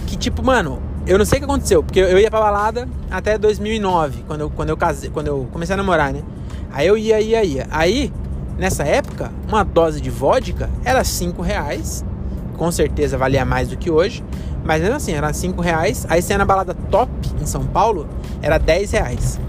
que, 0.07 0.17
tipo, 0.17 0.45
mano, 0.45 0.81
eu 1.07 1.19
não 1.19 1.25
sei 1.25 1.39
o 1.39 1.41
que 1.41 1.45
aconteceu, 1.45 1.83
porque 1.83 1.99
eu 1.99 2.19
ia 2.19 2.31
pra 2.31 2.41
balada 2.41 2.89
até 3.11 3.37
2009, 3.37 4.25
quando 4.27 4.41
eu, 4.43 4.51
quando 4.51 4.69
eu 4.71 4.77
casei, 4.77 5.11
quando 5.11 5.27
eu 5.29 5.49
comecei 5.53 5.75
a 5.75 5.77
namorar, 5.77 6.13
né? 6.13 6.23
Aí 6.73 6.87
eu 6.87 6.97
ia, 6.97 7.21
ia, 7.21 7.45
ia. 7.45 7.67
Aí, 7.71 8.13
nessa 8.59 8.85
época, 8.85 9.31
uma 9.49 9.65
dose 9.65 10.01
de 10.01 10.11
vodka 10.11 10.71
era 10.85 11.03
5 11.05 11.43
reais. 11.43 12.05
Com 12.57 12.71
certeza 12.71 13.19
valia 13.19 13.45
mais 13.45 13.69
do 13.69 13.77
que 13.77 13.91
hoje. 13.91 14.25
Mas 14.65 14.81
mesmo 14.81 14.97
assim, 14.97 15.13
era 15.13 15.33
5 15.33 15.61
reais. 15.61 16.07
Aí 16.09 16.23
você 16.23 16.37
na 16.37 16.45
balada 16.45 16.75
top 16.91 17.11
em 17.41 17.47
São 17.47 17.65
Paulo, 17.65 18.09
era 18.41 18.59
10 18.59 18.91
reais. 18.93 19.41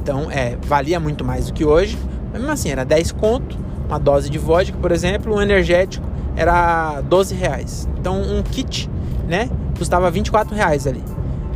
Então, 0.00 0.30
é, 0.30 0.56
valia 0.66 0.98
muito 0.98 1.24
mais 1.24 1.46
do 1.46 1.52
que 1.52 1.64
hoje. 1.64 1.96
Mas 2.32 2.40
mesmo 2.40 2.52
assim, 2.52 2.70
era 2.70 2.84
10 2.84 3.12
conto, 3.12 3.56
uma 3.86 3.98
dose 3.98 4.28
de 4.28 4.38
vodka, 4.38 4.76
por 4.78 4.90
exemplo, 4.90 5.34
um 5.36 5.40
energético 5.40 6.12
era 6.34 7.00
12 7.02 7.34
reais. 7.34 7.88
Então, 7.98 8.20
um 8.20 8.42
kit, 8.42 8.90
né, 9.28 9.48
custava 9.78 10.10
24 10.10 10.54
reais 10.54 10.86
ali. 10.86 11.02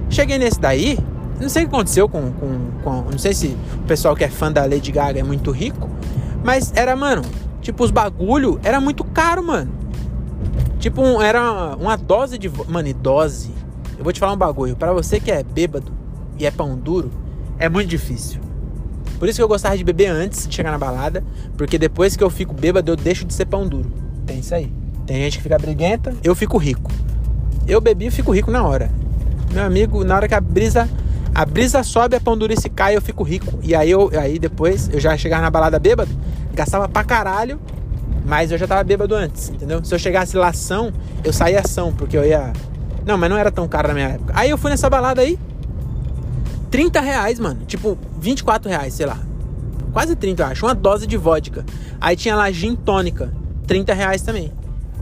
Cheguei 0.09 0.39
nesse 0.39 0.61
daí, 0.61 0.99
não 1.41 1.49
sei 1.49 1.65
o 1.65 1.69
que 1.69 1.75
aconteceu 1.75 2.09
com, 2.09 2.31
com, 2.33 2.71
com, 2.83 3.11
Não 3.11 3.19
sei 3.19 3.35
se 3.35 3.57
o 3.75 3.83
pessoal 3.83 4.15
que 4.15 4.25
é 4.25 4.29
fã 4.29 4.51
da 4.51 4.63
Lady 4.63 4.93
Gaga 4.93 5.21
é 5.21 5.23
muito 5.23 5.51
rico, 5.51 5.89
mas 6.47 6.73
era, 6.77 6.95
mano, 6.95 7.23
tipo, 7.61 7.83
os 7.83 7.91
bagulho 7.91 8.61
era 8.63 8.81
muito 8.81 9.03
caro, 9.03 9.43
mano. 9.43 9.73
Tipo, 10.79 11.03
um, 11.03 11.21
era 11.21 11.75
uma 11.75 11.97
dose 11.97 12.39
de. 12.39 12.49
Mano, 12.69 12.95
dose. 12.95 13.51
Eu 13.99 14.05
vou 14.05 14.13
te 14.13 14.21
falar 14.21 14.33
um 14.33 14.37
bagulho. 14.37 14.77
Para 14.77 14.93
você 14.93 15.19
que 15.19 15.33
é 15.33 15.43
bêbado 15.43 15.93
e 16.39 16.47
é 16.47 16.51
pão 16.53 16.77
duro, 16.77 17.11
é 17.59 17.69
muito 17.69 17.89
difícil. 17.89 18.41
Por 19.19 19.29
isso 19.29 19.39
que 19.39 19.43
eu 19.43 19.49
gostava 19.49 19.77
de 19.77 19.83
beber 19.83 20.07
antes 20.07 20.47
de 20.47 20.55
chegar 20.55 20.71
na 20.71 20.79
balada, 20.79 21.25
porque 21.57 21.79
depois 21.79 22.15
que 22.15 22.23
eu 22.23 22.31
fico 22.31 22.55
bêbado, 22.55 22.93
eu 22.93 22.97
deixo 22.97 23.25
de 23.25 23.35
ser 23.35 23.47
pão 23.47 23.67
duro. 23.67 23.91
Tem 24.25 24.39
isso 24.39 24.55
aí. 24.55 24.73
Tem 25.05 25.17
gente 25.17 25.39
que 25.39 25.43
fica 25.43 25.59
briguenta, 25.59 26.15
eu 26.23 26.35
fico 26.37 26.59
rico. 26.59 26.93
Eu 27.67 27.81
bebi 27.81 28.07
e 28.07 28.11
fico 28.13 28.31
rico 28.31 28.53
na 28.53 28.63
hora. 28.63 28.89
Meu 29.53 29.65
amigo, 29.65 30.05
na 30.05 30.15
hora 30.15 30.29
que 30.29 30.35
a 30.35 30.41
brisa 30.41 30.89
a 31.37 31.45
brisa 31.45 31.83
sobe, 31.83 32.17
a 32.17 32.21
pão 32.21 32.35
durice 32.35 32.71
cai, 32.71 32.97
eu 32.97 33.03
fico 33.03 33.23
rico. 33.23 33.59
E 33.63 33.75
aí 33.75 33.91
eu 33.91 34.11
aí 34.19 34.39
depois 34.39 34.89
eu 34.91 34.99
já 34.99 35.15
chegava 35.19 35.43
na 35.43 35.51
balada 35.51 35.79
bêbado, 35.79 36.11
gastava 36.57 36.89
pra 36.89 37.05
caralho, 37.05 37.61
mas 38.25 38.51
eu 38.51 38.59
já 38.59 38.67
tava 38.67 38.83
bêbado 38.83 39.15
antes, 39.15 39.51
entendeu? 39.51 39.85
Se 39.85 39.95
eu 39.95 39.99
chegasse 39.99 40.37
lá 40.37 40.49
ação, 40.49 40.93
eu 41.23 41.33
saía 41.33 41.61
ação, 41.61 41.93
porque 41.93 42.17
eu 42.17 42.25
ia. 42.25 42.53
Não, 43.05 43.17
mas 43.17 43.31
não 43.31 43.37
era 43.37 43.53
tão 43.53 43.69
caro 43.69 43.89
na 43.89 43.95
minha 43.95 44.09
época. 44.09 44.33
Aí 44.35 44.51
eu 44.51 44.59
fui 44.59 44.71
nessa 44.71 44.91
balada 44.91 45.21
aí, 45.21 45.39
30 46.71 47.01
reais, 47.01 47.39
mano. 47.39 47.61
Tipo, 47.67 47.97
24 48.19 48.69
reais, 48.69 48.95
sei 48.95 49.07
lá. 49.07 49.19
Quase 49.93 50.17
30, 50.17 50.43
eu 50.43 50.47
acho. 50.47 50.67
Uma 50.67 50.75
dose 50.75 51.07
de 51.07 51.17
vodka. 51.17 51.65
Aí 52.01 52.17
tinha 52.17 52.35
lá 52.35 52.51
gin 52.51 52.75
tônica. 52.75 53.33
30 53.67 53.95
reais 53.95 54.23
também. 54.23 54.53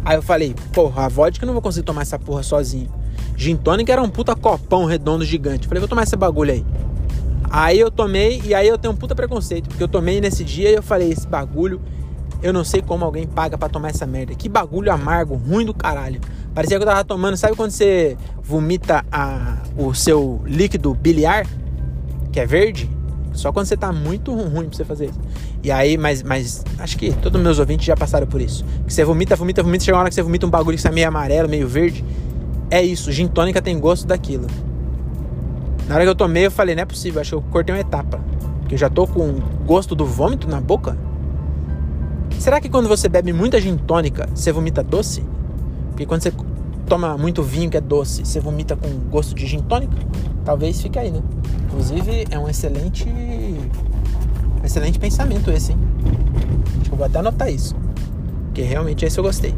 Aí 0.05 0.17
eu 0.17 0.23
falei, 0.23 0.55
porra, 0.73 1.07
a 1.07 1.09
vodka 1.09 1.45
eu 1.45 1.47
não 1.47 1.55
vou 1.55 1.63
conseguir 1.63 1.87
tomar 1.87 2.03
essa 2.03 2.19
porra 2.19 2.43
sozinho. 2.43 2.91
Gin 3.37 3.57
tônica 3.57 3.91
era 3.91 4.03
um 4.03 4.09
puta 4.09 4.37
copão 4.37 4.85
redondo 4.85 5.25
gigante. 5.25 5.67
Falei, 5.67 5.81
vou 5.81 5.89
tomar 5.89 6.03
esse 6.03 6.15
bagulho 6.15 6.53
aí. 6.53 6.67
Aí 7.57 7.79
eu 7.79 7.91
tomei, 7.91 8.43
e 8.45 8.55
aí 8.55 8.67
eu 8.67 8.77
tenho 8.77 8.93
um 8.93 8.97
puta 8.97 9.15
preconceito. 9.15 9.69
Porque 9.69 9.83
eu 9.83 9.89
tomei 9.89 10.21
nesse 10.21 10.43
dia 10.43 10.71
e 10.71 10.75
eu 10.75 10.83
falei, 10.83 11.11
esse 11.13 11.27
bagulho, 11.27 11.81
eu 12.43 12.53
não 12.53 12.65
sei 12.65 12.83
como 12.83 13.05
alguém 13.05 13.27
paga 13.27 13.57
para 13.57 13.69
tomar 13.69 13.91
essa 13.91 14.07
merda. 14.07 14.35
Que 14.35 14.49
bagulho 14.49 14.93
amargo, 14.93 15.37
ruim 15.37 15.65
do 15.65 15.73
caralho. 15.73 16.21
Parecia 16.53 16.77
que 16.79 16.83
eu 16.83 16.87
tava 16.87 17.05
tomando, 17.05 17.37
sabe 17.37 17.55
quando 17.55 17.71
você 17.71 18.17
vomita 18.43 19.05
a, 19.11 19.59
o 19.77 19.95
seu 19.95 20.43
líquido 20.45 20.95
biliar? 20.95 21.47
que 22.35 22.41
é 22.41 22.47
verde, 22.47 22.91
só 23.33 23.53
quando 23.53 23.67
você 23.67 23.77
tá 23.77 23.93
muito 23.93 24.35
ruim 24.35 24.67
pra 24.67 24.77
você 24.77 24.85
fazer 24.85 25.07
isso. 25.07 25.21
E 25.63 25.71
aí, 25.71 25.97
mas, 25.97 26.21
mas 26.21 26.65
acho 26.81 26.99
que 26.99 27.13
todos 27.13 27.41
meus 27.41 27.61
ouvintes 27.61 27.87
já 27.87 27.97
passaram 27.97 28.27
por 28.27 28.41
isso. 28.41 28.65
Que 28.85 28.93
você 28.93 29.05
vomita, 29.05 29.37
vomita, 29.37 29.63
vomita, 29.63 29.85
chega 29.85 29.97
uma 29.97 30.01
hora 30.01 30.09
que 30.09 30.17
você 30.17 30.23
vomita 30.23 30.45
um 30.45 30.51
bagulho 30.51 30.77
que 30.77 30.81
está 30.81 30.91
meio 30.91 31.07
amarelo, 31.07 31.49
meio 31.49 31.69
verde. 31.69 32.05
É 32.73 32.83
isso, 32.83 33.13
gin 33.13 33.29
tônica 33.29 33.63
tem 33.63 33.79
gosto 33.79 34.05
daquilo. 34.05 34.49
Na 35.89 35.97
hora 35.97 36.05
que 36.05 36.11
eu 36.11 36.15
tomei, 36.15 36.47
eu 36.47 36.51
falei, 36.51 36.75
não 36.75 36.83
é 36.83 36.87
possível, 36.87 37.21
acho 37.21 37.31
que 37.31 37.37
eu 37.37 37.43
cortei 37.51 37.75
uma 37.75 37.81
etapa. 37.81 38.19
Porque 38.61 38.75
eu 38.75 38.79
já 38.79 38.89
tô 38.89 39.07
com 39.07 39.35
gosto 39.67 39.95
do 39.95 40.07
vômito 40.07 40.49
na 40.49 40.61
boca. 40.61 40.97
Será 42.39 42.61
que 42.61 42.69
quando 42.69 42.89
você 42.89 43.09
bebe 43.09 43.33
muita 43.33 43.61
gin 43.61 43.77
tônica, 43.77 44.29
você 44.35 44.51
vomita 44.51 44.83
doce? 44.83 45.23
Porque 45.91 46.07
quando 46.07 46.23
você 46.23 46.33
toma 46.87 47.17
muito 47.17 47.43
vinho 47.43 47.71
que 47.71 47.77
é 47.77 47.81
doce, 47.81 48.25
você 48.25 48.41
vomita 48.41 48.77
com 48.77 48.89
gosto 49.11 49.35
de 49.35 49.47
gin 49.47 49.61
tônica? 49.61 49.97
Talvez 50.45 50.81
fique 50.81 50.99
aí, 50.99 51.11
né? 51.11 51.23
Inclusive, 51.67 52.27
é 52.31 52.39
um 52.39 52.49
excelente. 52.49 53.07
excelente 54.63 54.99
pensamento 54.99 55.51
esse, 55.51 55.73
hein? 55.73 55.79
Acho 56.81 56.89
que 56.89 56.93
eu 56.93 56.97
vou 56.97 57.07
até 57.07 57.19
anotar 57.19 57.51
isso. 57.51 57.75
Porque 58.47 58.63
realmente 58.63 59.05
esse 59.05 59.19
eu 59.19 59.25
gostei. 59.25 59.55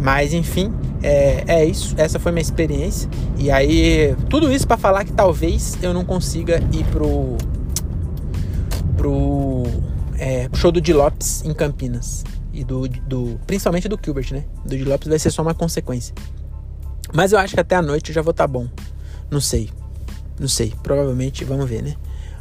Mas 0.00 0.32
enfim, 0.32 0.72
é, 1.02 1.44
é 1.46 1.64
isso. 1.64 1.94
Essa 1.96 2.18
foi 2.18 2.32
minha 2.32 2.42
experiência. 2.42 3.08
E 3.36 3.50
aí, 3.50 4.16
tudo 4.28 4.52
isso 4.52 4.66
para 4.66 4.76
falar 4.76 5.04
que 5.04 5.12
talvez 5.12 5.78
eu 5.82 5.92
não 5.94 6.04
consiga 6.04 6.62
ir 6.72 6.84
pro. 6.84 7.36
pro. 8.96 9.64
É, 10.18 10.48
show 10.54 10.72
do 10.72 10.80
Di 10.80 10.92
Lopes 10.92 11.42
em 11.44 11.54
Campinas. 11.54 12.24
E 12.52 12.64
do, 12.64 12.88
do. 12.88 13.38
Principalmente 13.46 13.88
do 13.88 13.98
Gilbert, 14.02 14.32
né? 14.32 14.44
Do 14.64 14.76
Di 14.76 14.84
Lopes 14.84 15.08
vai 15.08 15.18
ser 15.18 15.30
só 15.30 15.42
uma 15.42 15.54
consequência. 15.54 16.14
Mas 17.12 17.32
eu 17.32 17.38
acho 17.38 17.54
que 17.54 17.60
até 17.60 17.76
a 17.76 17.82
noite 17.82 18.12
já 18.12 18.20
vou 18.20 18.32
estar 18.32 18.44
tá 18.44 18.48
bom. 18.48 18.68
Não 19.30 19.40
sei. 19.40 19.70
Não 20.38 20.48
sei. 20.48 20.72
Provavelmente, 20.82 21.44
vamos 21.44 21.68
ver, 21.68 21.82
né? 21.82 21.94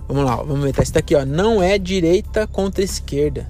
Vamos 0.07 0.23
lá, 0.23 0.37
vamos 0.37 0.61
ver. 0.61 0.73
Tá 0.73 0.81
isso 0.81 0.93
daqui, 0.93 1.15
ó. 1.15 1.25
Não 1.25 1.61
é 1.61 1.77
direita 1.77 2.47
contra 2.47 2.83
esquerda. 2.83 3.47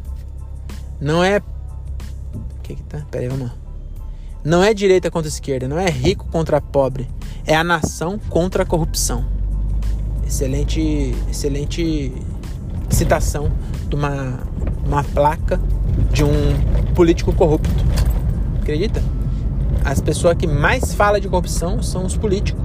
Não 1.00 1.24
é. 1.24 1.38
O 1.38 2.62
que 2.62 2.76
que 2.76 2.84
tá? 2.84 3.06
Pera 3.10 3.24
aí, 3.24 3.30
vamos 3.30 3.48
lá. 3.48 3.67
Não 4.48 4.64
é 4.64 4.74
direita 4.74 5.12
contra 5.12 5.28
esquerda. 5.28 5.68
Não 5.68 5.78
é 5.78 5.90
rico 5.90 6.26
contra 6.32 6.62
pobre. 6.62 7.06
É 7.46 7.54
a 7.54 7.66
nação 7.66 8.18
contra 8.30 8.64
a 8.64 8.66
corrupção. 8.66 9.26
Excelente. 10.26 11.14
Excelente 11.30 12.14
citação 12.90 13.52
de 13.90 13.96
uma, 13.96 14.40
uma 14.86 15.04
placa 15.04 15.60
de 16.14 16.24
um 16.24 16.94
político 16.96 17.34
corrupto. 17.34 17.70
Acredita? 18.62 19.04
as 19.84 20.02
pessoas 20.02 20.36
que 20.36 20.48
mais 20.48 20.94
falam 20.94 21.20
de 21.20 21.30
corrupção 21.30 21.82
são 21.82 22.06
os 22.06 22.18
políticos, 22.18 22.62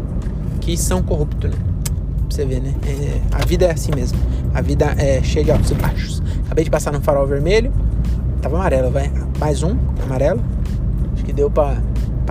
que 0.61 0.77
são 0.77 1.03
corruptos, 1.03 1.51
né? 1.51 1.57
Você 2.29 2.45
ver, 2.45 2.61
né? 2.61 2.75
É, 2.85 3.21
a 3.31 3.45
vida 3.45 3.66
é 3.66 3.71
assim 3.71 3.92
mesmo. 3.95 4.18
A 4.55 4.61
vida 4.61 4.95
é 4.99 5.23
cheia 5.23 5.45
de 5.45 5.51
altos 5.51 5.71
e 5.71 5.75
baixos. 5.75 6.23
Acabei 6.47 6.64
de 6.64 6.71
passar 6.71 6.92
no 6.92 7.01
farol 7.01 7.27
vermelho. 7.27 7.73
Tava 8.40 8.57
amarelo, 8.57 8.90
vai. 8.90 9.12
Mais 9.38 9.62
um, 9.62 9.77
amarelo. 10.03 10.42
Acho 11.22 11.24
que 11.24 11.32
deu 11.32 11.48
pra 11.48 11.76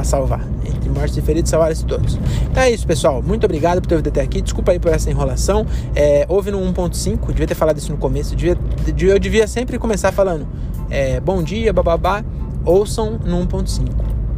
salvar. 0.03 0.45
Entre 0.65 0.89
mortos 0.89 1.15
e 1.15 1.21
feridos, 1.21 1.49
salvaram-se 1.49 1.85
todos. 1.85 2.19
Então 2.49 2.61
é 2.61 2.71
isso, 2.71 2.85
pessoal. 2.85 3.23
Muito 3.23 3.45
obrigado 3.45 3.81
por 3.81 3.87
ter 3.87 3.95
ouvido 3.95 4.09
até 4.09 4.21
aqui. 4.21 4.41
Desculpa 4.41 4.73
aí 4.73 4.79
por 4.79 4.91
essa 4.91 5.09
enrolação. 5.09 5.65
É, 5.95 6.25
houve 6.27 6.51
no 6.51 6.59
1.5, 6.59 7.27
devia 7.27 7.47
ter 7.47 7.55
falado 7.55 7.77
isso 7.77 7.89
no 7.89 7.97
começo. 7.97 8.35
Devia, 8.35 8.57
eu 9.13 9.19
devia 9.19 9.47
sempre 9.47 9.79
começar 9.79 10.11
falando 10.11 10.45
é, 10.89 11.21
bom 11.21 11.41
dia, 11.41 11.71
bababá. 11.71 12.21
Ouçam 12.65 13.17
no 13.23 13.47
1.5. 13.47 13.87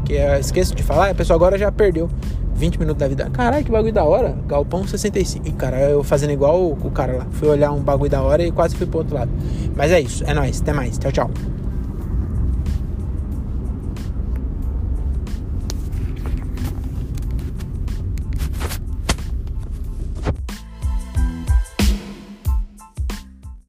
Que 0.05 0.13
eu 0.13 0.35
esqueço 0.35 0.75
de 0.75 0.83
falar, 0.83 1.09
a 1.09 1.15
pessoa 1.15 1.35
agora 1.35 1.57
já 1.57 1.71
perdeu 1.71 2.09
20 2.53 2.77
minutos 2.77 2.99
da 2.99 3.07
vida. 3.07 3.29
Caralho, 3.31 3.65
que 3.65 3.71
bagulho 3.71 3.93
da 3.93 4.03
hora. 4.03 4.35
Galpão 4.45 4.85
65. 4.85 5.47
E 5.47 5.51
cara, 5.51 5.79
eu 5.89 6.03
fazendo 6.03 6.31
igual 6.31 6.61
o, 6.61 6.73
o 6.73 6.91
cara 6.91 7.13
lá. 7.13 7.27
Fui 7.31 7.47
olhar 7.47 7.71
um 7.71 7.81
bagulho 7.81 8.11
da 8.11 8.21
hora 8.21 8.43
e 8.43 8.51
quase 8.51 8.75
fui 8.75 8.85
pro 8.85 8.99
outro 8.99 9.15
lado. 9.15 9.31
Mas 9.75 9.91
é 9.91 9.99
isso, 9.99 10.23
é 10.27 10.33
nóis. 10.35 10.61
Até 10.61 10.73
mais. 10.73 10.99
Tchau, 10.99 11.11
tchau. 11.11 11.31